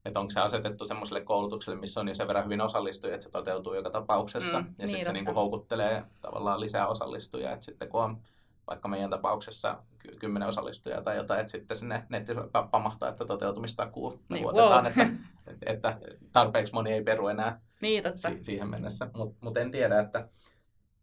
että 0.05 0.20
onko 0.20 0.31
se 0.31 0.40
asetettu 0.40 0.87
semmoiselle 0.87 1.25
koulutukselle, 1.25 1.81
missä 1.81 2.01
on 2.01 2.09
jo 2.09 2.14
sen 2.14 2.29
verran 2.29 2.44
hyvin 2.44 2.61
osallistujia, 2.61 3.14
että 3.14 3.25
se 3.25 3.31
toteutuu 3.31 3.75
joka 3.75 3.90
tapauksessa. 3.90 4.61
Mm, 4.61 4.66
ja 4.66 4.72
niin, 4.79 4.88
sitten 4.88 5.05
se 5.05 5.12
niinku 5.12 5.33
houkuttelee 5.33 6.05
tavallaan 6.20 6.61
lisää 6.61 6.87
osallistujia, 6.87 7.53
että 7.53 7.64
sitten 7.64 7.88
kun 7.88 8.03
on 8.03 8.22
vaikka 8.66 8.88
meidän 8.88 9.11
tapauksessa 9.11 9.83
kymmenen 10.18 10.48
osallistujaa 10.48 11.02
tai 11.02 11.16
jotain, 11.16 11.40
että 11.40 11.52
sitten 11.52 11.76
sinne 11.76 12.07
nettiin 12.09 12.38
pamahtaa, 12.70 13.09
että 13.09 13.24
toteutumistakuu 13.24 14.20
niin, 14.29 14.42
luotetaan, 14.42 14.85
wow. 14.85 15.07
että, 15.46 15.72
että 15.72 15.98
tarpeeksi 16.33 16.72
moni 16.72 16.92
ei 16.92 17.02
peru 17.02 17.29
enää 17.29 17.61
niin, 17.81 18.02
totta. 18.02 18.29
Si- 18.29 18.44
siihen 18.44 18.68
mennessä. 18.68 19.11
Mutta 19.14 19.37
mut 19.40 19.57
en 19.57 19.70
tiedä, 19.70 20.00
että 20.00 20.29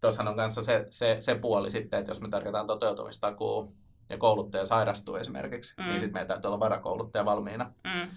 tuossahan 0.02 0.28
on 0.28 0.36
kanssa 0.36 0.62
se, 0.62 0.88
se, 0.90 1.18
se 1.20 1.36
puoli 1.36 1.72
sitten, 1.72 2.00
että 2.00 2.12
jos 2.12 2.22
me 2.22 2.30
tarkoitaan 2.30 2.68
toteutumistakuu 2.68 3.76
ja 4.10 4.18
kouluttaja 4.18 4.66
sairastuu 4.66 5.16
esimerkiksi, 5.16 5.74
niin 5.78 5.86
mm. 5.86 5.90
niin 5.90 6.00
sitten 6.00 6.14
meidän 6.14 6.28
täytyy 6.28 6.48
olla 6.48 6.60
varakouluttaja 6.60 7.26
valmiina. 7.26 7.74
Mm. 7.84 8.10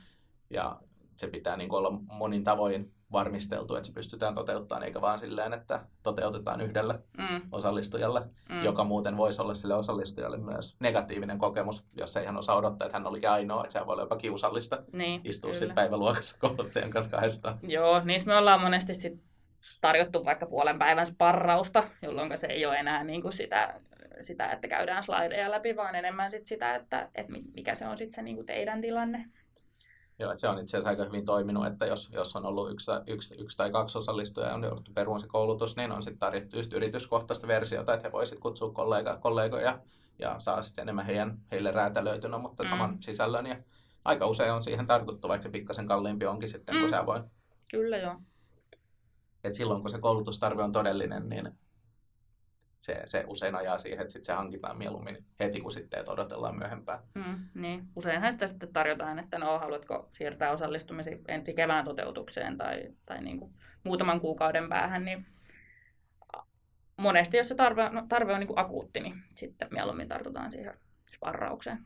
Ja 0.51 0.81
se 1.17 1.27
pitää 1.27 1.57
niin 1.57 1.75
olla 1.75 1.91
monin 1.91 2.45
tavoin 2.45 2.93
varmisteltu, 3.13 3.75
että 3.75 3.87
se 3.87 3.93
pystytään 3.93 4.35
toteuttamaan, 4.35 4.83
eikä 4.83 5.01
vaan 5.01 5.19
silleen, 5.19 5.53
että 5.53 5.81
toteutetaan 6.03 6.61
yhdelle 6.61 6.95
mm. 7.19 7.41
osallistujalle, 7.53 8.23
mm. 8.49 8.63
joka 8.63 8.85
muuten 8.85 9.17
voisi 9.17 9.43
olla 9.43 9.55
sille 9.55 9.75
osallistujalle 9.75 10.37
myös 10.37 10.77
negatiivinen 10.81 11.39
kokemus, 11.39 11.85
jos 11.97 12.17
ei 12.17 12.27
hän 12.27 12.37
osaa 12.37 12.57
odottaa, 12.57 12.87
että 12.87 12.99
hän 12.99 13.07
olikin 13.07 13.31
ainoa, 13.31 13.63
että 13.63 13.73
se 13.73 13.87
voi 13.87 13.93
olla 13.93 14.03
jopa 14.03 14.17
kiusallista 14.17 14.83
niin, 14.93 15.21
istua 15.25 15.55
sitten 15.55 15.75
päiväluokassa 15.75 16.39
kouluttajan 16.41 16.91
kanssa 16.91 17.11
kahdestaan. 17.11 17.59
Joo, 17.63 18.01
niissä 18.05 18.27
me 18.27 18.37
ollaan 18.37 18.61
monesti 18.61 18.95
sit 18.95 19.21
tarjottu 19.81 20.25
vaikka 20.25 20.47
puolen 20.47 20.79
päivän 20.79 21.07
sparrausta, 21.07 21.85
jolloin 22.03 22.39
se 22.39 22.47
ei 22.47 22.67
ole 22.67 22.77
enää 22.77 23.05
niin 23.05 23.23
kuin 23.23 23.33
sitä, 23.33 23.81
sitä, 24.23 24.51
että 24.51 24.69
käydään 24.69 25.03
slideja 25.03 25.51
läpi, 25.51 25.77
vaan 25.77 25.95
enemmän 25.95 26.31
sit 26.31 26.47
sitä, 26.47 26.75
että, 26.75 27.09
että 27.15 27.33
mikä 27.55 27.75
se 27.75 27.87
on 27.87 27.97
sitten 27.97 28.15
se 28.15 28.23
niin 28.23 28.37
kuin 28.37 28.47
teidän 28.47 28.81
tilanne 28.81 29.27
Joo, 30.19 30.35
se 30.35 30.49
on 30.49 30.59
itse 30.59 30.77
asiassa 30.77 30.91
aika 30.91 31.05
hyvin 31.05 31.25
toiminut, 31.25 31.67
että 31.67 31.87
jos, 31.87 32.11
jos 32.13 32.37
on 32.37 32.47
ollut 32.47 32.71
yksi, 32.71 32.91
yksi, 33.07 33.35
yksi 33.39 33.57
tai 33.57 33.71
kaksi 33.71 33.99
osallistujaa 33.99 34.49
ja 34.49 34.55
on 34.55 34.63
jouduttu 34.63 34.93
peruun 34.95 35.21
se 35.21 35.27
koulutus, 35.29 35.77
niin 35.77 35.93
on 35.93 36.03
sitten 36.03 36.19
tarjottu 36.19 36.57
just 36.57 36.73
yrityskohtaista 36.73 37.47
versiota, 37.47 37.95
että 37.95 38.09
he 38.09 38.13
voisivat 38.13 38.43
kutsua 38.43 38.73
kollega, 38.73 39.17
kollegoja 39.17 39.79
ja 40.19 40.37
saa 40.39 40.63
sitten 40.63 40.83
enemmän 40.83 41.07
heidän, 41.07 41.39
heille 41.51 41.71
räätälöitynä, 41.71 42.39
mutta 42.39 42.63
mm. 42.63 42.69
saman 42.69 42.97
sisällön. 43.01 43.47
Ja 43.47 43.57
aika 44.05 44.27
usein 44.27 44.53
on 44.53 44.63
siihen 44.63 44.87
tartuttu, 44.87 45.29
vaikka 45.29 45.43
se 45.43 45.49
pikkasen 45.49 45.87
kalliimpi 45.87 46.27
onkin 46.27 46.49
sitten, 46.49 46.75
mm. 46.75 46.81
kun 46.81 46.89
se 46.89 47.07
voi. 47.07 47.21
Kyllä 47.71 47.97
joo. 47.97 48.17
Et 49.45 49.55
silloin 49.55 49.81
kun 49.81 49.91
se 49.91 49.99
koulutustarve 49.99 50.63
on 50.63 50.73
todellinen, 50.73 51.29
niin 51.29 51.53
se, 52.87 53.03
se 53.05 53.25
usein 53.27 53.55
ajaa 53.55 53.79
siihen, 53.79 54.01
että 54.01 54.13
sit 54.13 54.25
se 54.25 54.33
hankitaan 54.33 54.79
mieluummin 54.79 55.25
heti, 55.41 55.61
kun 55.61 55.73
sitten 55.73 56.01
että 56.01 56.13
odotellaan 56.13 56.59
myöhempään. 56.59 56.99
Mm, 57.15 57.49
niin. 57.55 57.89
Useinhan 57.97 58.33
sitä 58.33 58.47
sitten 58.47 58.73
tarjotaan, 58.73 59.19
että 59.19 59.39
no, 59.39 59.59
haluatko 59.59 60.09
siirtää 60.13 60.51
osallistumisi 60.51 61.11
ensi 61.29 61.55
kevään 61.55 61.85
toteutukseen 61.85 62.57
tai, 62.57 62.95
tai 63.07 63.23
niin 63.23 63.39
kuin 63.39 63.53
muutaman 63.85 64.21
kuukauden 64.21 64.69
päähän, 64.69 65.05
niin 65.05 65.27
monesti 66.97 67.37
jos 67.37 67.49
se 67.49 67.55
tarve, 67.55 67.89
no, 67.89 68.07
tarve 68.09 68.33
on 68.33 68.41
niin 68.41 68.49
kuin 68.49 68.59
akuutti, 68.59 69.01
niin 69.01 69.23
sitten 69.35 69.69
mieluummin 69.71 70.09
tartutaan 70.09 70.53
siihen 70.53 70.75
sparraukseen. 71.17 71.79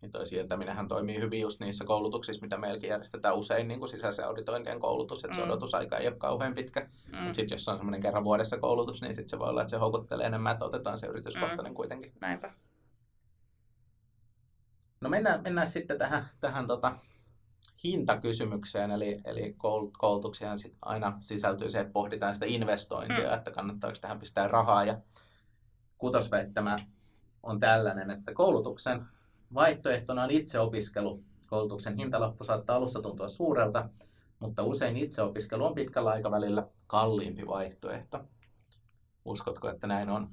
Niin 0.00 0.12
toi 0.12 0.26
siirtäminenhän 0.26 0.88
toimii 0.88 1.20
hyvin 1.20 1.40
just 1.40 1.60
niissä 1.60 1.84
koulutuksissa, 1.84 2.42
mitä 2.42 2.56
meilläkin 2.56 2.90
järjestetään 2.90 3.36
usein 3.36 3.68
niin 3.68 3.80
kuin 3.80 3.88
sisäisen 3.88 4.26
auditointien 4.26 4.80
koulutus, 4.80 5.24
että 5.24 5.36
mm. 5.36 5.40
se 5.40 5.42
odotusaika 5.42 5.96
ei 5.96 6.08
ole 6.08 6.16
kauhean 6.16 6.54
pitkä. 6.54 6.80
Mm. 6.80 7.18
Mutta 7.18 7.36
sitten 7.36 7.54
jos 7.54 7.68
on 7.68 7.76
semmoinen 7.76 8.00
kerran 8.00 8.24
vuodessa 8.24 8.58
koulutus, 8.58 9.02
niin 9.02 9.14
sitten 9.14 9.28
se 9.28 9.38
voi 9.38 9.48
olla, 9.48 9.60
että 9.60 9.70
se 9.70 9.76
houkuttelee 9.76 10.26
enemmän, 10.26 10.52
että 10.52 10.64
otetaan 10.64 10.98
se 10.98 11.06
yrityskohtainen 11.06 11.72
mm. 11.72 11.76
kuitenkin. 11.76 12.12
Näinpä. 12.20 12.52
No 15.00 15.08
mennään, 15.08 15.42
mennään 15.42 15.66
sitten 15.66 15.98
tähän, 15.98 16.28
tähän 16.40 16.66
tota, 16.66 16.98
hintakysymykseen, 17.84 18.90
eli, 18.90 19.20
eli 19.24 19.56
koulutukseen 19.98 20.56
aina 20.82 21.16
sisältyy 21.20 21.70
se, 21.70 21.80
että 21.80 21.92
pohditaan 21.92 22.34
sitä 22.34 22.46
investointia, 22.46 23.28
mm. 23.28 23.34
että 23.34 23.50
kannattaako 23.50 23.98
tähän 24.00 24.18
pistää 24.18 24.48
rahaa. 24.48 24.84
Ja 24.84 24.98
kutosväittämä 25.98 26.76
on 27.42 27.60
tällainen, 27.60 28.10
että 28.10 28.34
koulutuksen 28.34 29.06
Vaihtoehtona 29.54 30.22
on 30.22 30.30
itseopiskelu. 30.30 31.22
Koulutuksen 31.46 31.96
hintalappu 31.96 32.44
saattaa 32.44 32.76
alussa 32.76 33.02
tuntua 33.02 33.28
suurelta, 33.28 33.88
mutta 34.40 34.62
usein 34.62 34.96
itseopiskelu 34.96 35.64
on 35.64 35.74
pitkällä 35.74 36.10
aikavälillä 36.10 36.66
kalliimpi 36.86 37.46
vaihtoehto. 37.46 38.24
Uskotko, 39.24 39.68
että 39.68 39.86
näin 39.86 40.08
on? 40.08 40.28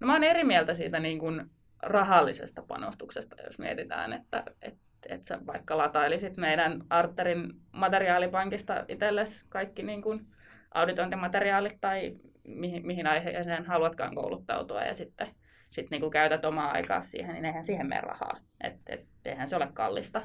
No 0.00 0.06
mä 0.06 0.12
oon 0.12 0.24
eri 0.24 0.44
mieltä 0.44 0.74
siitä 0.74 1.00
niin 1.00 1.18
kuin 1.18 1.50
rahallisesta 1.82 2.62
panostuksesta, 2.68 3.36
jos 3.44 3.58
mietitään, 3.58 4.12
että, 4.12 4.42
että, 4.62 4.80
että 5.08 5.26
sä 5.26 5.38
vaikka 5.46 5.78
latailisit 5.78 6.36
meidän 6.36 6.84
Arterin 6.90 7.60
materiaalipankista 7.72 8.84
itsellesi 8.88 9.46
kaikki 9.48 9.82
niin 9.82 10.02
kuin 10.02 10.26
auditointimateriaalit 10.74 11.80
tai 11.80 12.16
mihin, 12.44 12.86
mihin 12.86 13.06
aiheeseen 13.06 13.66
haluatkaan 13.66 14.14
kouluttautua 14.14 14.82
ja 14.82 14.94
sitten 14.94 15.28
sit 15.70 15.90
niinku 15.90 16.10
käytät 16.10 16.44
omaa 16.44 16.70
aikaa 16.70 17.00
siihen, 17.00 17.34
niin 17.34 17.44
eihän 17.44 17.64
siihen 17.64 17.86
mene 17.86 18.00
rahaa. 18.00 18.40
Et, 18.60 18.74
et, 18.86 19.06
eihän 19.24 19.48
se 19.48 19.56
ole 19.56 19.68
kallista. 19.74 20.22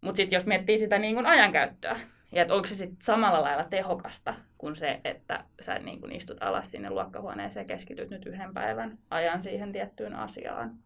Mutta 0.00 0.16
sitten 0.16 0.36
jos 0.36 0.46
miettii 0.46 0.78
sitä 0.78 0.98
niin 0.98 1.26
ajankäyttöä, 1.26 2.00
ja 2.32 2.42
että 2.42 2.54
onko 2.54 2.66
se 2.66 2.74
sitten 2.74 3.02
samalla 3.02 3.42
lailla 3.42 3.64
tehokasta 3.64 4.34
kuin 4.58 4.76
se, 4.76 5.00
että 5.04 5.44
sä 5.60 5.78
niin 5.78 6.00
kuin 6.00 6.12
istut 6.12 6.42
alas 6.42 6.70
sinne 6.70 6.90
luokkahuoneeseen 6.90 7.64
ja 7.64 7.68
keskityt 7.68 8.10
nyt 8.10 8.26
yhden 8.26 8.54
päivän 8.54 8.98
ajan 9.10 9.42
siihen 9.42 9.72
tiettyyn 9.72 10.14
asiaan, 10.14 10.78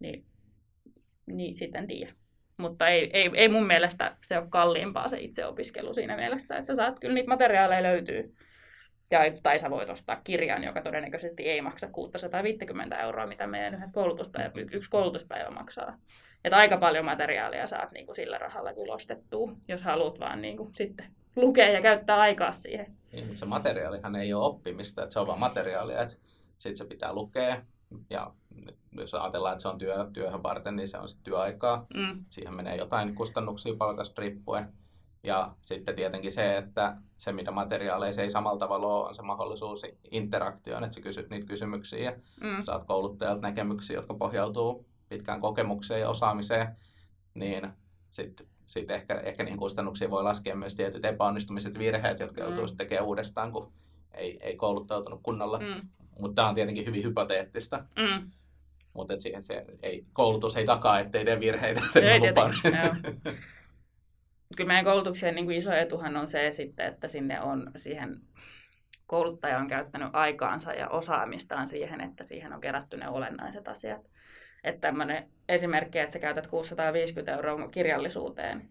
niin, 0.00 0.24
niin 1.26 1.56
sitten 1.56 1.86
tiedä. 1.86 2.12
Mutta 2.58 2.88
ei, 2.88 3.10
ei, 3.12 3.30
ei 3.34 3.48
mun 3.48 3.66
mielestä 3.66 4.16
se 4.24 4.38
ole 4.38 4.46
kalliimpaa 4.50 5.08
se 5.08 5.20
itseopiskelu 5.20 5.92
siinä 5.92 6.16
mielessä, 6.16 6.56
että 6.56 6.66
sä 6.66 6.74
saat, 6.74 7.00
kyllä 7.00 7.14
niitä 7.14 7.28
materiaaleja 7.28 7.82
löytyy 7.82 8.34
ja, 9.10 9.20
tai 9.42 9.58
sä 9.58 9.70
voit 9.70 9.90
ostaa 9.90 10.20
kirjan, 10.24 10.64
joka 10.64 10.82
todennäköisesti 10.82 11.42
ei 11.42 11.60
maksa 11.60 11.88
650 11.92 13.00
euroa, 13.00 13.26
mitä 13.26 13.46
meidän 13.46 13.74
yhdet 13.74 13.92
koulutuspäivä, 13.92 14.52
yksi 14.72 14.90
koulutuspäivä 14.90 15.50
maksaa. 15.50 15.98
Että 16.44 16.56
aika 16.56 16.76
paljon 16.76 17.04
materiaalia 17.04 17.66
saat 17.66 17.92
niin 17.92 18.06
kuin 18.06 18.16
sillä 18.16 18.38
rahalla 18.38 18.74
kyllä 18.74 18.94
ostettua, 18.94 19.52
jos 19.68 19.82
haluat 19.82 20.20
vaan 20.20 20.42
niin 20.42 20.56
kuin, 20.56 20.74
sitten 20.74 21.06
lukea 21.36 21.68
ja 21.68 21.82
käyttää 21.82 22.18
aikaa 22.18 22.52
siihen. 22.52 22.86
Niin, 23.12 23.24
mutta 23.24 23.38
se 23.38 23.46
materiaalihan 23.46 24.16
ei 24.16 24.34
ole 24.34 24.44
oppimista, 24.44 25.02
että 25.02 25.12
se 25.12 25.20
on 25.20 25.26
vaan 25.26 25.38
materiaalia, 25.38 26.02
että 26.02 26.14
sitten 26.56 26.76
se 26.76 26.84
pitää 26.84 27.12
lukea 27.12 27.62
ja 28.10 28.32
jos 28.92 29.14
ajatellaan, 29.14 29.52
että 29.52 29.62
se 29.62 29.68
on 29.68 29.78
työ, 29.78 30.10
työhön 30.12 30.42
varten, 30.42 30.76
niin 30.76 30.88
se 30.88 30.98
on 30.98 31.08
sitten 31.08 31.24
työaikaa. 31.24 31.86
Mm. 31.94 32.24
Siihen 32.30 32.54
menee 32.54 32.76
jotain 32.76 33.14
kustannuksia 33.14 33.74
palkasta 33.78 34.22
riippuen. 34.22 34.72
Ja 35.22 35.54
sitten 35.62 35.96
tietenkin 35.96 36.32
se, 36.32 36.56
että 36.56 36.96
se 37.16 37.32
mitä 37.32 37.50
materiaaleja 37.50 38.22
ei 38.22 38.30
samalla 38.30 38.58
tavalla 38.58 38.86
ole, 38.86 39.08
on 39.08 39.14
se 39.14 39.22
mahdollisuus 39.22 39.82
interaktioon, 40.10 40.84
että 40.84 40.94
sä 40.94 41.00
kysyt 41.00 41.30
niitä 41.30 41.46
kysymyksiä 41.46 42.10
ja 42.10 42.12
mm. 42.40 42.62
saat 42.62 42.84
kouluttajalta 42.84 43.40
näkemyksiä, 43.40 43.96
jotka 43.96 44.14
pohjautuu 44.14 44.86
pitkään 45.08 45.40
kokemukseen 45.40 46.00
ja 46.00 46.08
osaamiseen, 46.08 46.76
niin 47.34 47.68
sitten 48.10 48.46
sit 48.66 48.90
ehkä, 48.90 49.20
ehkä 49.20 49.44
niihin 49.44 49.58
kustannuksiin 49.58 50.10
voi 50.10 50.22
laskea 50.22 50.56
myös 50.56 50.76
tietyt 50.76 51.04
epäonnistumiset, 51.04 51.78
virheet, 51.78 52.20
jotka 52.20 52.40
mm. 52.40 52.46
joutuu 52.46 52.76
tekemään 52.76 53.06
uudestaan, 53.06 53.52
kun 53.52 53.72
ei, 54.14 54.38
ei 54.42 54.56
kouluttautunut 54.56 55.20
kunnolla. 55.22 55.58
Mm. 55.58 55.88
Mutta 56.20 56.34
tämä 56.34 56.48
on 56.48 56.54
tietenkin 56.54 56.86
hyvin 56.86 57.04
hypoteettista. 57.04 57.84
Mm. 57.96 58.30
Mutta 58.92 59.14
se, 59.18 59.32
se 59.40 59.64
ei, 59.82 60.04
koulutus 60.12 60.56
ei 60.56 60.64
takaa, 60.64 61.00
ettei 61.00 61.24
tee 61.24 61.40
virheitä, 61.40 61.82
sen 61.92 62.04
Ei 62.04 62.20
tietenkin. 62.20 62.60
Kyllä 64.56 64.68
meidän 64.68 64.84
koulutuksen 64.84 65.34
niin 65.34 65.44
kuin 65.44 65.56
iso 65.56 65.72
etuhan 65.72 66.16
on 66.16 66.28
se 66.28 66.50
sitten, 66.50 66.86
että 66.86 67.08
sinne 67.08 67.40
on 67.40 67.70
siihen 67.76 68.20
kouluttaja 69.06 69.58
on 69.58 69.68
käyttänyt 69.68 70.08
aikaansa 70.12 70.72
ja 70.72 70.88
osaamistaan 70.88 71.68
siihen, 71.68 72.00
että 72.00 72.24
siihen 72.24 72.52
on 72.52 72.60
kerätty 72.60 72.96
ne 72.96 73.08
olennaiset 73.08 73.68
asiat. 73.68 74.10
Että 74.64 74.80
tämmöinen 74.80 75.28
esimerkki, 75.48 75.98
että 75.98 76.12
sä 76.12 76.18
käytät 76.18 76.46
650 76.46 77.32
euroa 77.32 77.68
kirjallisuuteen, 77.68 78.68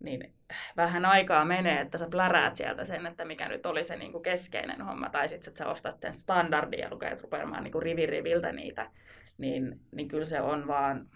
niin 0.00 0.34
vähän 0.76 1.04
aikaa 1.04 1.44
menee, 1.44 1.80
että 1.80 1.98
sä 1.98 2.08
pläräät 2.10 2.56
sieltä 2.56 2.84
sen, 2.84 3.06
että 3.06 3.24
mikä 3.24 3.48
nyt 3.48 3.66
oli 3.66 3.84
se 3.84 3.96
niin 3.96 4.12
kuin 4.12 4.22
keskeinen 4.22 4.82
homma, 4.82 5.10
tai 5.10 5.28
sitten 5.28 5.50
että 5.50 5.58
sä 5.58 5.70
ostat 5.70 6.00
sen 6.00 6.14
standardin 6.14 6.80
ja 6.80 6.90
lukeet 6.90 7.22
rupeamaan 7.22 7.64
niin 7.64 7.72
kuin 7.72 7.82
rivi 7.82 8.06
riviltä 8.06 8.52
niitä, 8.52 8.90
niin, 9.38 9.80
niin 9.92 10.08
kyllä 10.08 10.24
se 10.24 10.40
on 10.40 10.66
vaan 10.66 11.08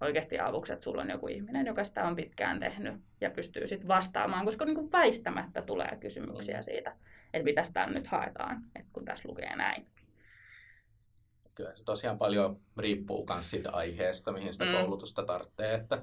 oikeasti 0.00 0.38
avuksi, 0.38 0.72
että 0.72 0.82
sulla 0.82 1.02
on 1.02 1.10
joku 1.10 1.28
ihminen, 1.28 1.66
joka 1.66 1.84
sitä 1.84 2.04
on 2.08 2.16
pitkään 2.16 2.60
tehnyt 2.60 2.94
ja 3.20 3.30
pystyy 3.30 3.66
sitten 3.66 3.88
vastaamaan, 3.88 4.44
koska 4.44 4.64
niin 4.64 4.74
kuin 4.74 4.92
väistämättä 4.92 5.62
tulee 5.62 5.96
kysymyksiä 6.00 6.62
siitä, 6.62 6.96
että 7.32 7.44
mitä 7.44 7.64
sitä 7.64 7.86
nyt 7.86 8.06
haetaan, 8.06 8.62
että 8.74 8.90
kun 8.92 9.04
tässä 9.04 9.28
lukee 9.28 9.56
näin. 9.56 9.86
Kyllä 11.54 11.74
se 11.74 11.84
tosiaan 11.84 12.18
paljon 12.18 12.60
riippuu 12.78 13.26
myös 13.32 13.50
siitä 13.50 13.70
aiheesta, 13.70 14.32
mihin 14.32 14.52
sitä 14.52 14.64
Mm. 14.64 14.72
koulutusta 14.72 15.22
tarvitsee, 15.22 15.74
että 15.74 16.02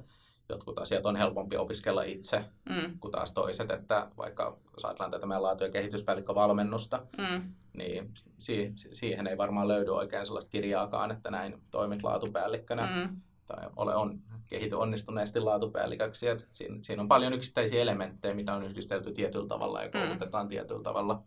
jotkut 0.49 0.80
asiat 0.80 1.06
on 1.06 1.15
helpompi 1.15 1.58
opiskella 1.58 2.04
itse 2.04 2.45
Mm, 2.69 2.99
kuin 2.99 3.12
taas 3.12 3.34
toiset, 3.34 3.71
että 3.71 4.08
vaikka 4.17 4.58
jos 4.73 4.86
ajatellaan 4.86 5.12
tätä 5.12 5.25
meidän 5.25 5.43
laatu- 5.43 5.63
ja 5.63 5.69
kehityspäällikkövalmennusta, 5.71 7.06
mm, 7.17 7.54
niin 7.73 8.12
si- 8.39 8.71
si- 8.75 8.95
siihen 8.95 9.27
ei 9.27 9.38
varmaan 9.38 9.67
löydy 9.67 9.89
oikein 9.95 10.25
sellaista 10.25 10.51
kirjaakaan, 10.51 11.12
että 11.12 11.32
näin 11.32 11.62
toimit 11.71 12.04
laatupäällikkönä. 12.04 13.08
Mm, 13.08 13.21
tai 13.45 13.69
ole 13.75 13.95
on 13.95 14.19
kehity 14.49 14.75
onnistuneesti 14.75 15.39
laatupäälliköksi. 15.39 16.27
Että 16.27 16.43
siinä, 16.51 16.77
siinä 16.82 17.01
on 17.01 17.08
paljon 17.08 17.34
yksittäisiä 17.34 17.82
elementtejä, 17.82 18.34
mitä 18.36 18.54
on 18.54 18.63
yhdistelty 18.63 19.13
tietyllä 19.13 19.47
tavalla 19.47 19.82
ja 19.82 19.88
Mm. 19.88 19.91
koulutetaan 19.99 20.47
tietyllä 20.47 20.84
tavalla. 20.84 21.23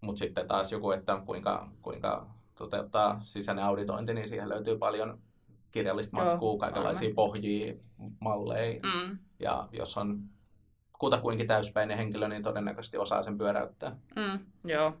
Mutta 0.00 0.18
sitten 0.18 0.46
taas 0.48 0.72
joku, 0.72 0.90
että 0.90 1.22
kuinka, 1.26 1.68
kuinka 1.82 2.26
toteuttaa 2.54 3.20
sisäinen 3.22 3.64
auditointi, 3.64 4.14
niin 4.14 4.28
siihen 4.28 4.48
löytyy 4.48 4.78
paljon 4.78 5.18
kirjallista 5.70 6.16
matskua, 6.16 6.58
kaikenlaisia 6.58 7.00
varmasti. 7.00 7.14
pohjia, 7.14 7.74
malleja. 8.20 8.80
mm, 8.82 9.18
Ja 9.38 9.68
jos 9.72 9.96
on 9.98 10.20
kutakuinkin 10.98 11.46
täyspäinen 11.46 11.96
henkilö, 11.98 12.28
niin 12.28 12.42
todennäköisesti 12.42 12.98
osaa 12.98 13.22
sen 13.22 13.38
pyöräyttää. 13.38 13.96
mm, 14.16 14.38
joo. 14.64 14.96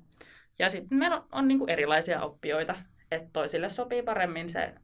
Ja 0.58 0.68
sitten 0.70 0.98
meillä 0.98 1.16
on, 1.16 1.24
on 1.32 1.48
niinku 1.48 1.66
erilaisia 1.68 2.22
oppijoita, 2.22 2.74
että 3.10 3.28
toisille 3.32 3.68
sopii 3.68 4.02
paremmin 4.02 4.50
se 4.50 4.74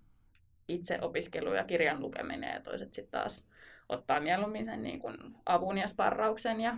itse 0.68 0.98
opiskelu 1.02 1.54
ja 1.54 1.64
kirjan 1.64 2.00
lukeminen 2.00 2.54
ja 2.54 2.60
toiset 2.60 2.92
sitten 2.92 3.20
taas 3.20 3.44
ottaa 3.88 4.20
mieluummin 4.20 4.64
sen 4.64 4.82
niin 4.82 5.00
kuin 5.00 5.16
avun 5.46 5.78
ja 5.78 5.88
sparrauksen 5.88 6.60
ja 6.60 6.76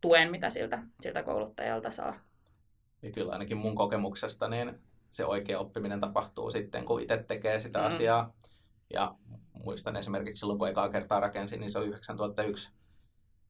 tuen, 0.00 0.30
mitä 0.30 0.50
siltä, 0.50 0.82
siltä 1.00 1.22
kouluttajalta 1.22 1.90
saa. 1.90 2.14
Ja 3.02 3.12
kyllä 3.12 3.32
ainakin 3.32 3.56
mun 3.56 3.74
kokemuksesta 3.76 4.48
niin 4.48 4.78
se 5.10 5.24
oikea 5.24 5.58
oppiminen 5.58 6.00
tapahtuu 6.00 6.50
sitten, 6.50 6.84
kun 6.84 7.00
itse 7.00 7.24
tekee 7.28 7.60
sitä 7.60 7.78
Mm. 7.78 7.86
asiaa. 7.86 8.32
Ja 8.92 9.14
muistan 9.64 9.96
esimerkiksi 9.96 10.40
silloin, 10.40 10.58
kun 10.58 10.68
ekaa 10.68 10.88
kertaa 10.88 11.20
rakensin, 11.20 11.60
niin 11.60 11.70
se 11.70 11.78
on 11.78 11.86
9001 11.86 12.70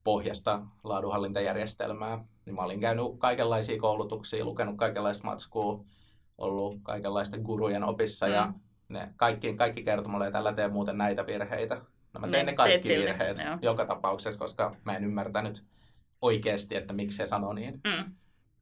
pohjasta 0.04 0.62
laadunhallintajärjestelmää. 0.84 2.24
Niin 2.46 2.54
mä 2.56 2.62
olin 2.62 2.80
käynyt 2.80 3.04
kaikenlaisia 3.18 3.80
koulutuksia, 3.80 4.44
lukenut 4.44 4.76
kaikenlaista 4.76 5.24
matskua, 5.24 5.84
ollut 6.38 6.78
kaikenlaisten 6.82 7.40
gurujen 7.42 7.84
opissa 7.84 8.28
ja 8.28 8.46
Mm. 8.46 8.60
Ne 8.88 9.12
kaikki, 9.16 9.54
kaikki 9.54 9.82
kertoi 9.82 10.10
mulle, 10.12 10.26
että 10.26 10.38
älä 10.38 10.52
tee 10.52 10.68
muuten 10.68 10.98
näitä 10.98 11.26
virheitä. 11.26 11.74
No 12.12 12.20
mä 12.20 12.28
tein 12.28 12.46
ne 12.46 12.52
teet 12.52 12.56
kaikki 12.56 12.88
silti, 12.88 13.06
virheet 13.06 13.38
joo. 13.38 13.58
joka 13.62 13.86
tapauksessa, 13.86 14.38
koska 14.38 14.76
mä 14.84 14.96
en 14.96 15.04
ymmärtänyt 15.04 15.64
oikeasti, 16.22 16.76
että 16.76 16.92
miksi 16.92 17.16
se 17.16 17.26
sanoi 17.26 17.54
niin. 17.54 17.80
Mm, 17.84 18.12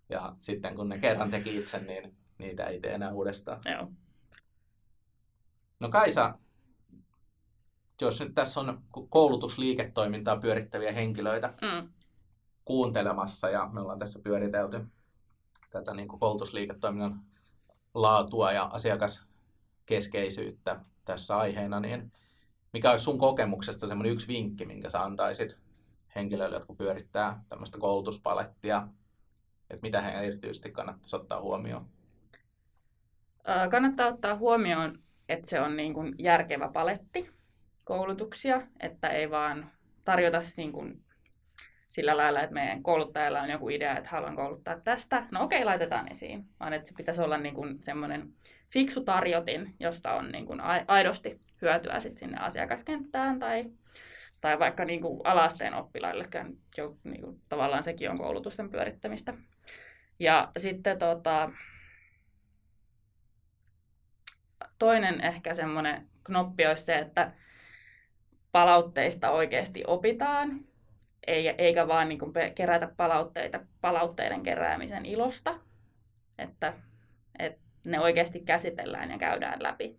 Ja 0.09 0.35
sitten 0.39 0.75
kun 0.77 0.89
ne 0.89 0.99
kerran 0.99 1.31
teki 1.31 1.59
itse, 1.59 1.79
niin 1.79 2.17
niitä 2.39 2.65
ei 2.65 2.81
tee 2.81 2.95
enää 2.95 3.13
uudestaan. 3.13 3.61
joo. 3.65 3.89
No 5.81 5.89
Kaisa, 5.89 6.39
jos 8.01 8.21
nyt 8.21 8.35
tässä 8.35 8.61
on 8.61 8.83
koulutusliiketoimintaa 9.09 10.37
pyörittäviä 10.37 10.93
henkilöitä 10.93 11.55
Mm, 11.63 11.89
kuuntelemassa 12.65 13.49
ja 13.51 13.69
me 13.73 13.81
ollaan 13.81 13.99
tässä 13.99 14.19
pyöritelty 14.19 14.87
tätä 15.71 15.95
niin 15.95 16.09
kuin 16.09 16.21
koulutusliiketoiminnan 16.21 17.21
laatua 17.95 18.53
ja 18.53 18.71
asiakaskeskeisyyttä 19.85 20.81
tässä 21.05 21.37
aiheena, 21.37 21.81
niin 21.81 22.13
mikä 22.73 22.91
olisi 22.91 23.05
sun 23.05 23.19
kokemuksesta 23.19 23.89
semmoinen 23.89 24.13
yksi 24.13 24.29
vinkki, 24.29 24.67
minkä 24.67 24.89
sä 24.89 25.03
antaisit 25.03 25.59
henkilöille, 26.15 26.57
jotka 26.57 26.75
pyörittää 26.75 27.43
tämmöistä 27.49 27.79
koulutuspalettia, 27.79 28.89
että 29.71 29.83
mitä 29.83 30.01
he 30.01 30.11
erityisesti 30.11 30.71
kannattaisi 30.71 31.17
ottaa 31.17 31.41
huomioon? 31.41 31.87
Kannattaa 33.71 34.09
ottaa 34.09 34.37
huomioon, 34.37 34.99
että 35.29 35.51
se 35.51 35.61
on 35.61 35.77
niin 35.77 35.95
kuin 35.95 36.15
järkevä 36.19 36.69
paletti 36.73 37.31
koulutuksia, 37.85 38.63
että 38.81 39.09
ei 39.09 39.31
vaan 39.31 39.71
tarjota 40.05 40.39
niin 40.57 40.73
kuin 40.73 41.05
sillä 41.89 42.17
lailla, 42.17 42.41
että 42.41 42.55
meidän 42.55 42.83
kouluttajalla 42.83 43.43
on 43.43 43.51
joku 43.51 43.69
idea, 43.69 43.99
että 43.99 44.11
haluan 44.11 44.37
kouluttaa 44.37 44.81
tästä. 44.81 45.27
No 45.31 45.45
okei, 45.45 45.65
laitetaan 45.65 46.13
esiin, 46.13 46.49
vaan 46.61 46.73
että 46.73 46.89
se 46.89 46.95
pitäisi 46.97 47.23
olla 47.23 47.39
niin 47.39 47.55
kuin 47.55 47.79
semmoinen 47.83 48.33
fiksu 48.73 49.05
tarjotin, 49.05 49.75
josta 49.81 50.13
on 50.13 50.29
niin 50.29 50.47
kuin 50.47 50.61
ai- 50.61 50.85
aidosti 50.89 51.41
hyötyä 51.63 52.01
sit 52.01 52.19
sinne 52.19 52.39
asiakaskenttään 52.39 53.39
tai, 53.39 53.65
tai 54.41 54.59
vaikka 54.59 54.85
niin 54.85 55.01
kuin 55.01 55.21
alasteen 55.25 55.75
oppilaillekään. 55.75 56.57
Jo, 56.77 56.97
niin 57.05 57.21
kuin, 57.21 57.41
tavallaan 57.49 57.83
sekin 57.83 58.11
on 58.11 58.19
koulutusten 58.19 58.71
pyörittämistä. 58.71 59.35
Ja 60.19 60.51
sitten 60.57 60.99
tota, 60.99 61.51
toinen 64.79 65.21
ehkä 65.21 65.55
semmoinen 65.55 66.09
knoppi 66.25 66.67
olisi 66.67 66.83
se, 66.85 66.99
että 66.99 67.33
palautteista 68.53 69.31
oikeasti 69.31 69.85
opitaan, 69.87 70.61
ei- 71.27 71.55
eikä 71.59 71.89
vaan 71.89 72.09
niin 72.09 72.19
kuin 72.19 72.33
kerätä 72.55 72.89
palautteita 72.97 73.61
palautteiden 73.81 74.43
keräämisen 74.43 75.07
ilosta, 75.07 75.61
että, 76.39 76.75
että 77.39 77.64
ne 77.85 78.01
oikeasti 78.01 78.41
käsitellään 78.41 79.11
ja 79.11 79.19
käydään 79.19 79.63
läpi 79.63 79.99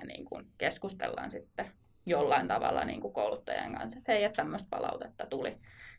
ja 0.00 0.06
niin 0.06 0.24
kuin 0.24 0.46
keskustellaan 0.58 1.30
sitten 1.30 1.70
jollain 2.06 2.48
tavalla 2.48 2.84
niin 2.84 3.00
kuin 3.00 3.14
kouluttajan 3.14 3.74
kanssa, 3.74 3.98
että 3.98 4.12
hei, 4.12 4.24
että 4.24 4.36
tämmöistä 4.36 4.68
palautetta 4.70 5.26
tuli, 5.26 5.56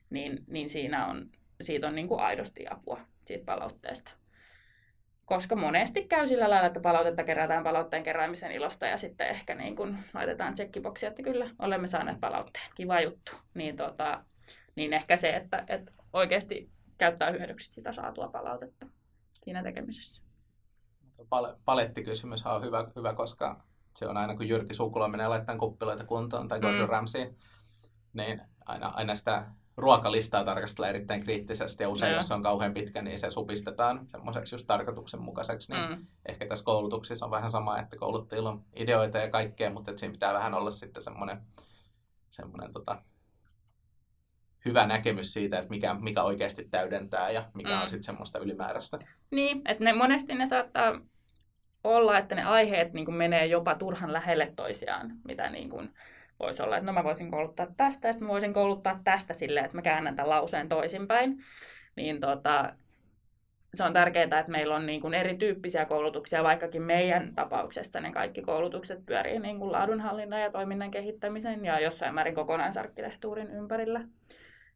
niin, 0.10 0.44
niin 0.48 0.70
siinä 0.70 1.08
on, 1.08 1.30
siitä 1.62 1.88
on 1.88 1.96
niin 1.96 2.08
kuin 2.08 2.20
aidosti 2.20 2.66
apua 2.70 3.00
siitä 3.26 3.46
palautteesta. 3.46 4.12
Koska 5.26 5.56
monesti 5.56 6.04
käy 6.04 6.28
sillä 6.28 6.50
lailla, 6.50 6.68
että 6.68 6.80
palautetta 6.80 7.24
kerätään 7.24 7.64
palautteen 7.64 8.04
keräämisen 8.04 8.52
ilosta 8.52 8.86
ja 8.86 8.98
sitten 8.98 9.28
ehkä 9.28 9.56
niin 9.56 9.76
kun 9.76 9.98
laitetaan 10.14 10.54
checkboxia, 10.54 11.10
että 11.10 11.24
kyllä 11.24 11.50
olemme 11.60 11.88
saaneet 11.88 12.20
palautteen, 12.20 12.66
kiva 12.76 13.02
juttu. 13.02 13.32
Niin, 13.54 13.78
tota, 13.78 14.24
niin 14.76 14.94
ehkä 14.94 15.18
se, 15.18 15.30
että, 15.30 15.64
että 15.68 15.92
oikeasti 16.14 16.70
käyttää 16.98 17.32
hyödyksi 17.32 17.74
sitä 17.74 17.92
saatua 17.92 18.28
palautetta 18.28 18.88
siinä 19.44 19.64
tekemisessä. 19.64 20.25
Pal- 21.30 21.56
palettikysymys 21.66 22.46
on 22.46 22.64
hyvä, 22.64 22.88
hyvä, 22.96 23.14
koska 23.14 23.62
se 23.96 24.08
on 24.08 24.18
aina 24.18 24.36
kun 24.36 24.48
Jyrki 24.48 24.74
Sukula 24.74 25.08
menee 25.08 25.28
laittamaan 25.28 25.60
kuppiloita 25.60 26.04
kuntoon 26.06 26.48
tai 26.48 26.60
Gordon 26.60 26.82
Mm. 26.82 26.90
Ramsay, 26.90 27.34
niin 28.14 28.42
aina, 28.66 28.88
aina 28.88 29.16
sitä 29.16 29.46
ruokalistaa 29.78 30.44
tarkastellaan 30.44 30.96
erittäin 30.96 31.24
kriittisesti 31.24 31.84
ja 31.84 31.90
usein 31.90 32.10
Joo. 32.12 32.18
jos 32.18 32.28
se 32.28 32.34
on 32.34 32.44
kauhean 32.44 32.74
pitkä, 32.74 33.02
niin 33.02 33.20
se 33.20 33.32
supistetaan 33.32 34.08
semmoiseksi 34.08 34.56
just 34.56 34.68
tarkoituksenmukaiseksi. 34.68 35.74
Niin 35.74 35.90
Mm. 35.90 36.06
ehkä 36.26 36.46
tässä 36.48 36.66
koulutuksissa 36.66 37.26
on 37.26 37.32
vähän 37.32 37.52
sama, 37.52 37.80
että 37.80 37.98
kouluttajilla 37.98 38.50
on 38.50 38.64
ideoita 38.76 39.18
ja 39.18 39.30
kaikkea, 39.30 39.70
mutta 39.70 39.92
että 39.92 40.00
siinä 40.00 40.12
pitää 40.14 40.34
vähän 40.34 40.54
olla 40.54 40.72
sitten 40.72 41.04
semmoinen, 41.04 41.42
semmoinen 42.30 42.74
tota, 42.74 43.02
hyvä 44.66 44.88
näkemys 44.88 45.34
siitä, 45.34 45.58
että 45.60 45.70
mikä, 45.70 45.94
mikä 45.94 46.24
oikeasti 46.24 46.68
täydentää 46.72 47.30
ja 47.30 47.46
mikä 47.54 47.70
Mm. 47.70 47.82
on 47.82 47.88
sitten 47.88 48.04
semmoista 48.04 48.40
ylimääräistä. 48.40 49.00
Niin, 49.32 49.62
että 49.66 49.84
ne 49.84 49.94
monesti 49.94 50.36
ne 50.36 50.46
saattaa 50.46 51.00
olla, 51.84 52.18
että 52.18 52.36
ne 52.36 52.44
aiheet 52.44 52.94
niin 52.94 53.06
kuin 53.06 53.16
menee 53.16 53.46
jopa 53.46 53.76
turhan 53.76 54.14
lähelle 54.14 54.54
toisiaan, 54.56 55.12
mitä 55.28 55.50
niin 55.50 55.70
kuin 55.70 55.90
voisi 56.40 56.64
olla, 56.64 56.78
että 56.78 56.86
no 56.86 56.94
mä 56.94 57.04
voisin 57.04 57.32
kouluttaa 57.32 57.68
tästä 57.78 58.08
ja 58.08 58.14
sitten 58.14 58.28
mä 58.28 58.32
voisin 58.32 58.54
kouluttaa 58.54 59.00
tästä 59.04 59.34
silleen, 59.34 59.66
että 59.66 59.78
mä 59.78 59.82
käännän 59.82 60.16
tämän 60.16 60.30
lauseen 60.30 60.70
toisinpäin. 60.70 61.44
Niin 61.96 62.20
tota, 62.20 62.74
se 63.74 63.84
on 63.84 63.94
tärkeää, 63.94 64.24
että 64.24 64.52
meillä 64.52 64.76
on 64.76 64.86
niin 64.86 65.02
kuin 65.02 65.14
erityyppisiä 65.14 65.86
koulutuksia, 65.86 66.44
vaikkakin 66.44 66.82
meidän 66.82 67.36
tapauksessa 67.36 68.00
ne 68.00 68.12
kaikki 68.12 68.42
koulutukset 68.42 69.06
pyörii 69.06 69.40
niin 69.40 69.60
kuin 69.60 69.72
laadunhallinnan 69.72 70.42
ja 70.42 70.52
toiminnan 70.52 70.92
kehittämisen 70.92 71.66
ja 71.66 71.80
jossain 71.80 72.14
määrin 72.14 72.36
kokonaisarkkitehtuurin 72.36 73.52
ympärillä. 73.52 74.02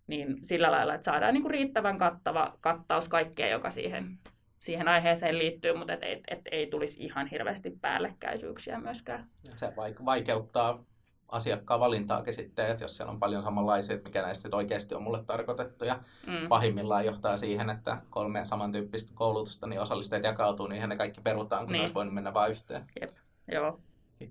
Niin 0.09 0.37
sillä 0.41 0.71
lailla, 0.71 0.93
että 0.93 1.05
saadaan 1.05 1.33
niin 1.33 1.41
kuin 1.41 1.51
riittävän 1.51 1.97
kattava 1.97 2.57
kattaus 2.61 3.09
kaikkea, 3.09 3.47
joka 3.47 3.69
siihen 3.69 4.19
siihen 4.59 4.87
aiheeseen 4.87 5.37
liittyy, 5.37 5.75
mutta 5.75 5.93
et, 5.93 6.03
et, 6.03 6.19
et 6.27 6.41
ei 6.51 6.67
tulisi 6.67 7.03
ihan 7.03 7.27
hirveästi 7.27 7.77
päällekkäisyyksiä 7.81 8.79
myöskään. 8.79 9.29
Se 9.55 9.73
vaikeuttaa 10.05 10.83
asiakkaan 11.27 11.79
valintaakin 11.79 12.33
sitten, 12.33 12.71
että 12.71 12.83
jos 12.83 12.97
siellä 12.97 13.11
on 13.11 13.19
paljon 13.19 13.43
samanlaisia, 13.43 13.95
että 13.95 14.09
mikä 14.09 14.21
näistä 14.21 14.47
nyt 14.47 14.53
oikeasti 14.53 14.95
on 14.95 15.03
mulle 15.03 15.23
tarkoitettu. 15.23 15.85
Ja 15.85 15.99
mm. 16.27 16.47
pahimmillaan 16.47 17.05
johtaa 17.05 17.37
siihen, 17.37 17.69
että 17.69 17.97
kolme 18.09 18.45
samantyyppistä 18.45 19.11
koulutusta, 19.15 19.67
niin 19.67 19.81
osallistajat 19.81 20.23
jakautuu, 20.23 20.67
niin 20.67 20.89
ne 20.89 20.97
kaikki 20.97 21.21
perutaan, 21.21 21.65
kun 21.65 21.71
niin. 21.71 21.79
olisi 21.79 21.93
voinut 21.93 22.13
mennä 22.13 22.33
vain 22.33 22.51
yhteen. 22.51 22.85
Jep. 23.01 23.09
Joo. 23.51 23.79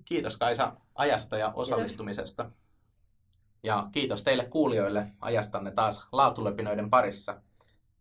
Kiitos 0.05 0.37
Kaisa 0.37 0.73
ajasta 0.95 1.37
ja 1.37 1.51
osallistumisesta. 1.55 2.43
Kiitos. 2.43 2.68
Ja 3.63 3.87
kiitos 3.91 4.23
teille 4.23 4.45
kuulijoille 4.45 5.07
ajastanne 5.21 5.71
taas 5.71 6.07
laatulepinoiden 6.11 6.89
parissa. 6.89 7.41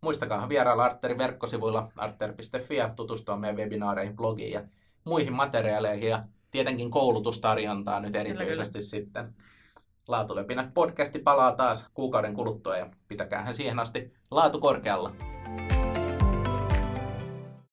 Muistakaa 0.01 0.49
vierailla 0.49 0.85
Arterin 0.85 1.19
verkkosivuilla 1.19 1.93
arter.fi 1.97 2.77
ja 2.77 2.89
tutustua 2.89 3.37
meidän 3.37 3.57
webinaareihin, 3.57 4.17
blogiin 4.17 4.53
ja 4.53 4.63
muihin 5.05 5.33
materiaaleihin 5.33 6.11
ja 6.11 6.25
tietenkin 6.51 6.91
koulutustarjontaa 6.91 8.01
nyt 8.01 8.17
erityisesti 8.17 8.79
kyllä, 8.79 8.91
kyllä. 8.91 9.05
sitten. 9.05 9.35
Laatulepinä 10.09 10.71
podcasti 10.75 11.19
palaa 11.19 11.53
taas 11.53 11.89
kuukauden 11.95 12.35
kuluttua 12.35 12.77
ja 12.77 12.91
pitäkäähän 13.09 13.55
siihen 13.55 13.79
asti 13.79 14.13
laatu 14.31 14.61
korkealla. 14.61 15.38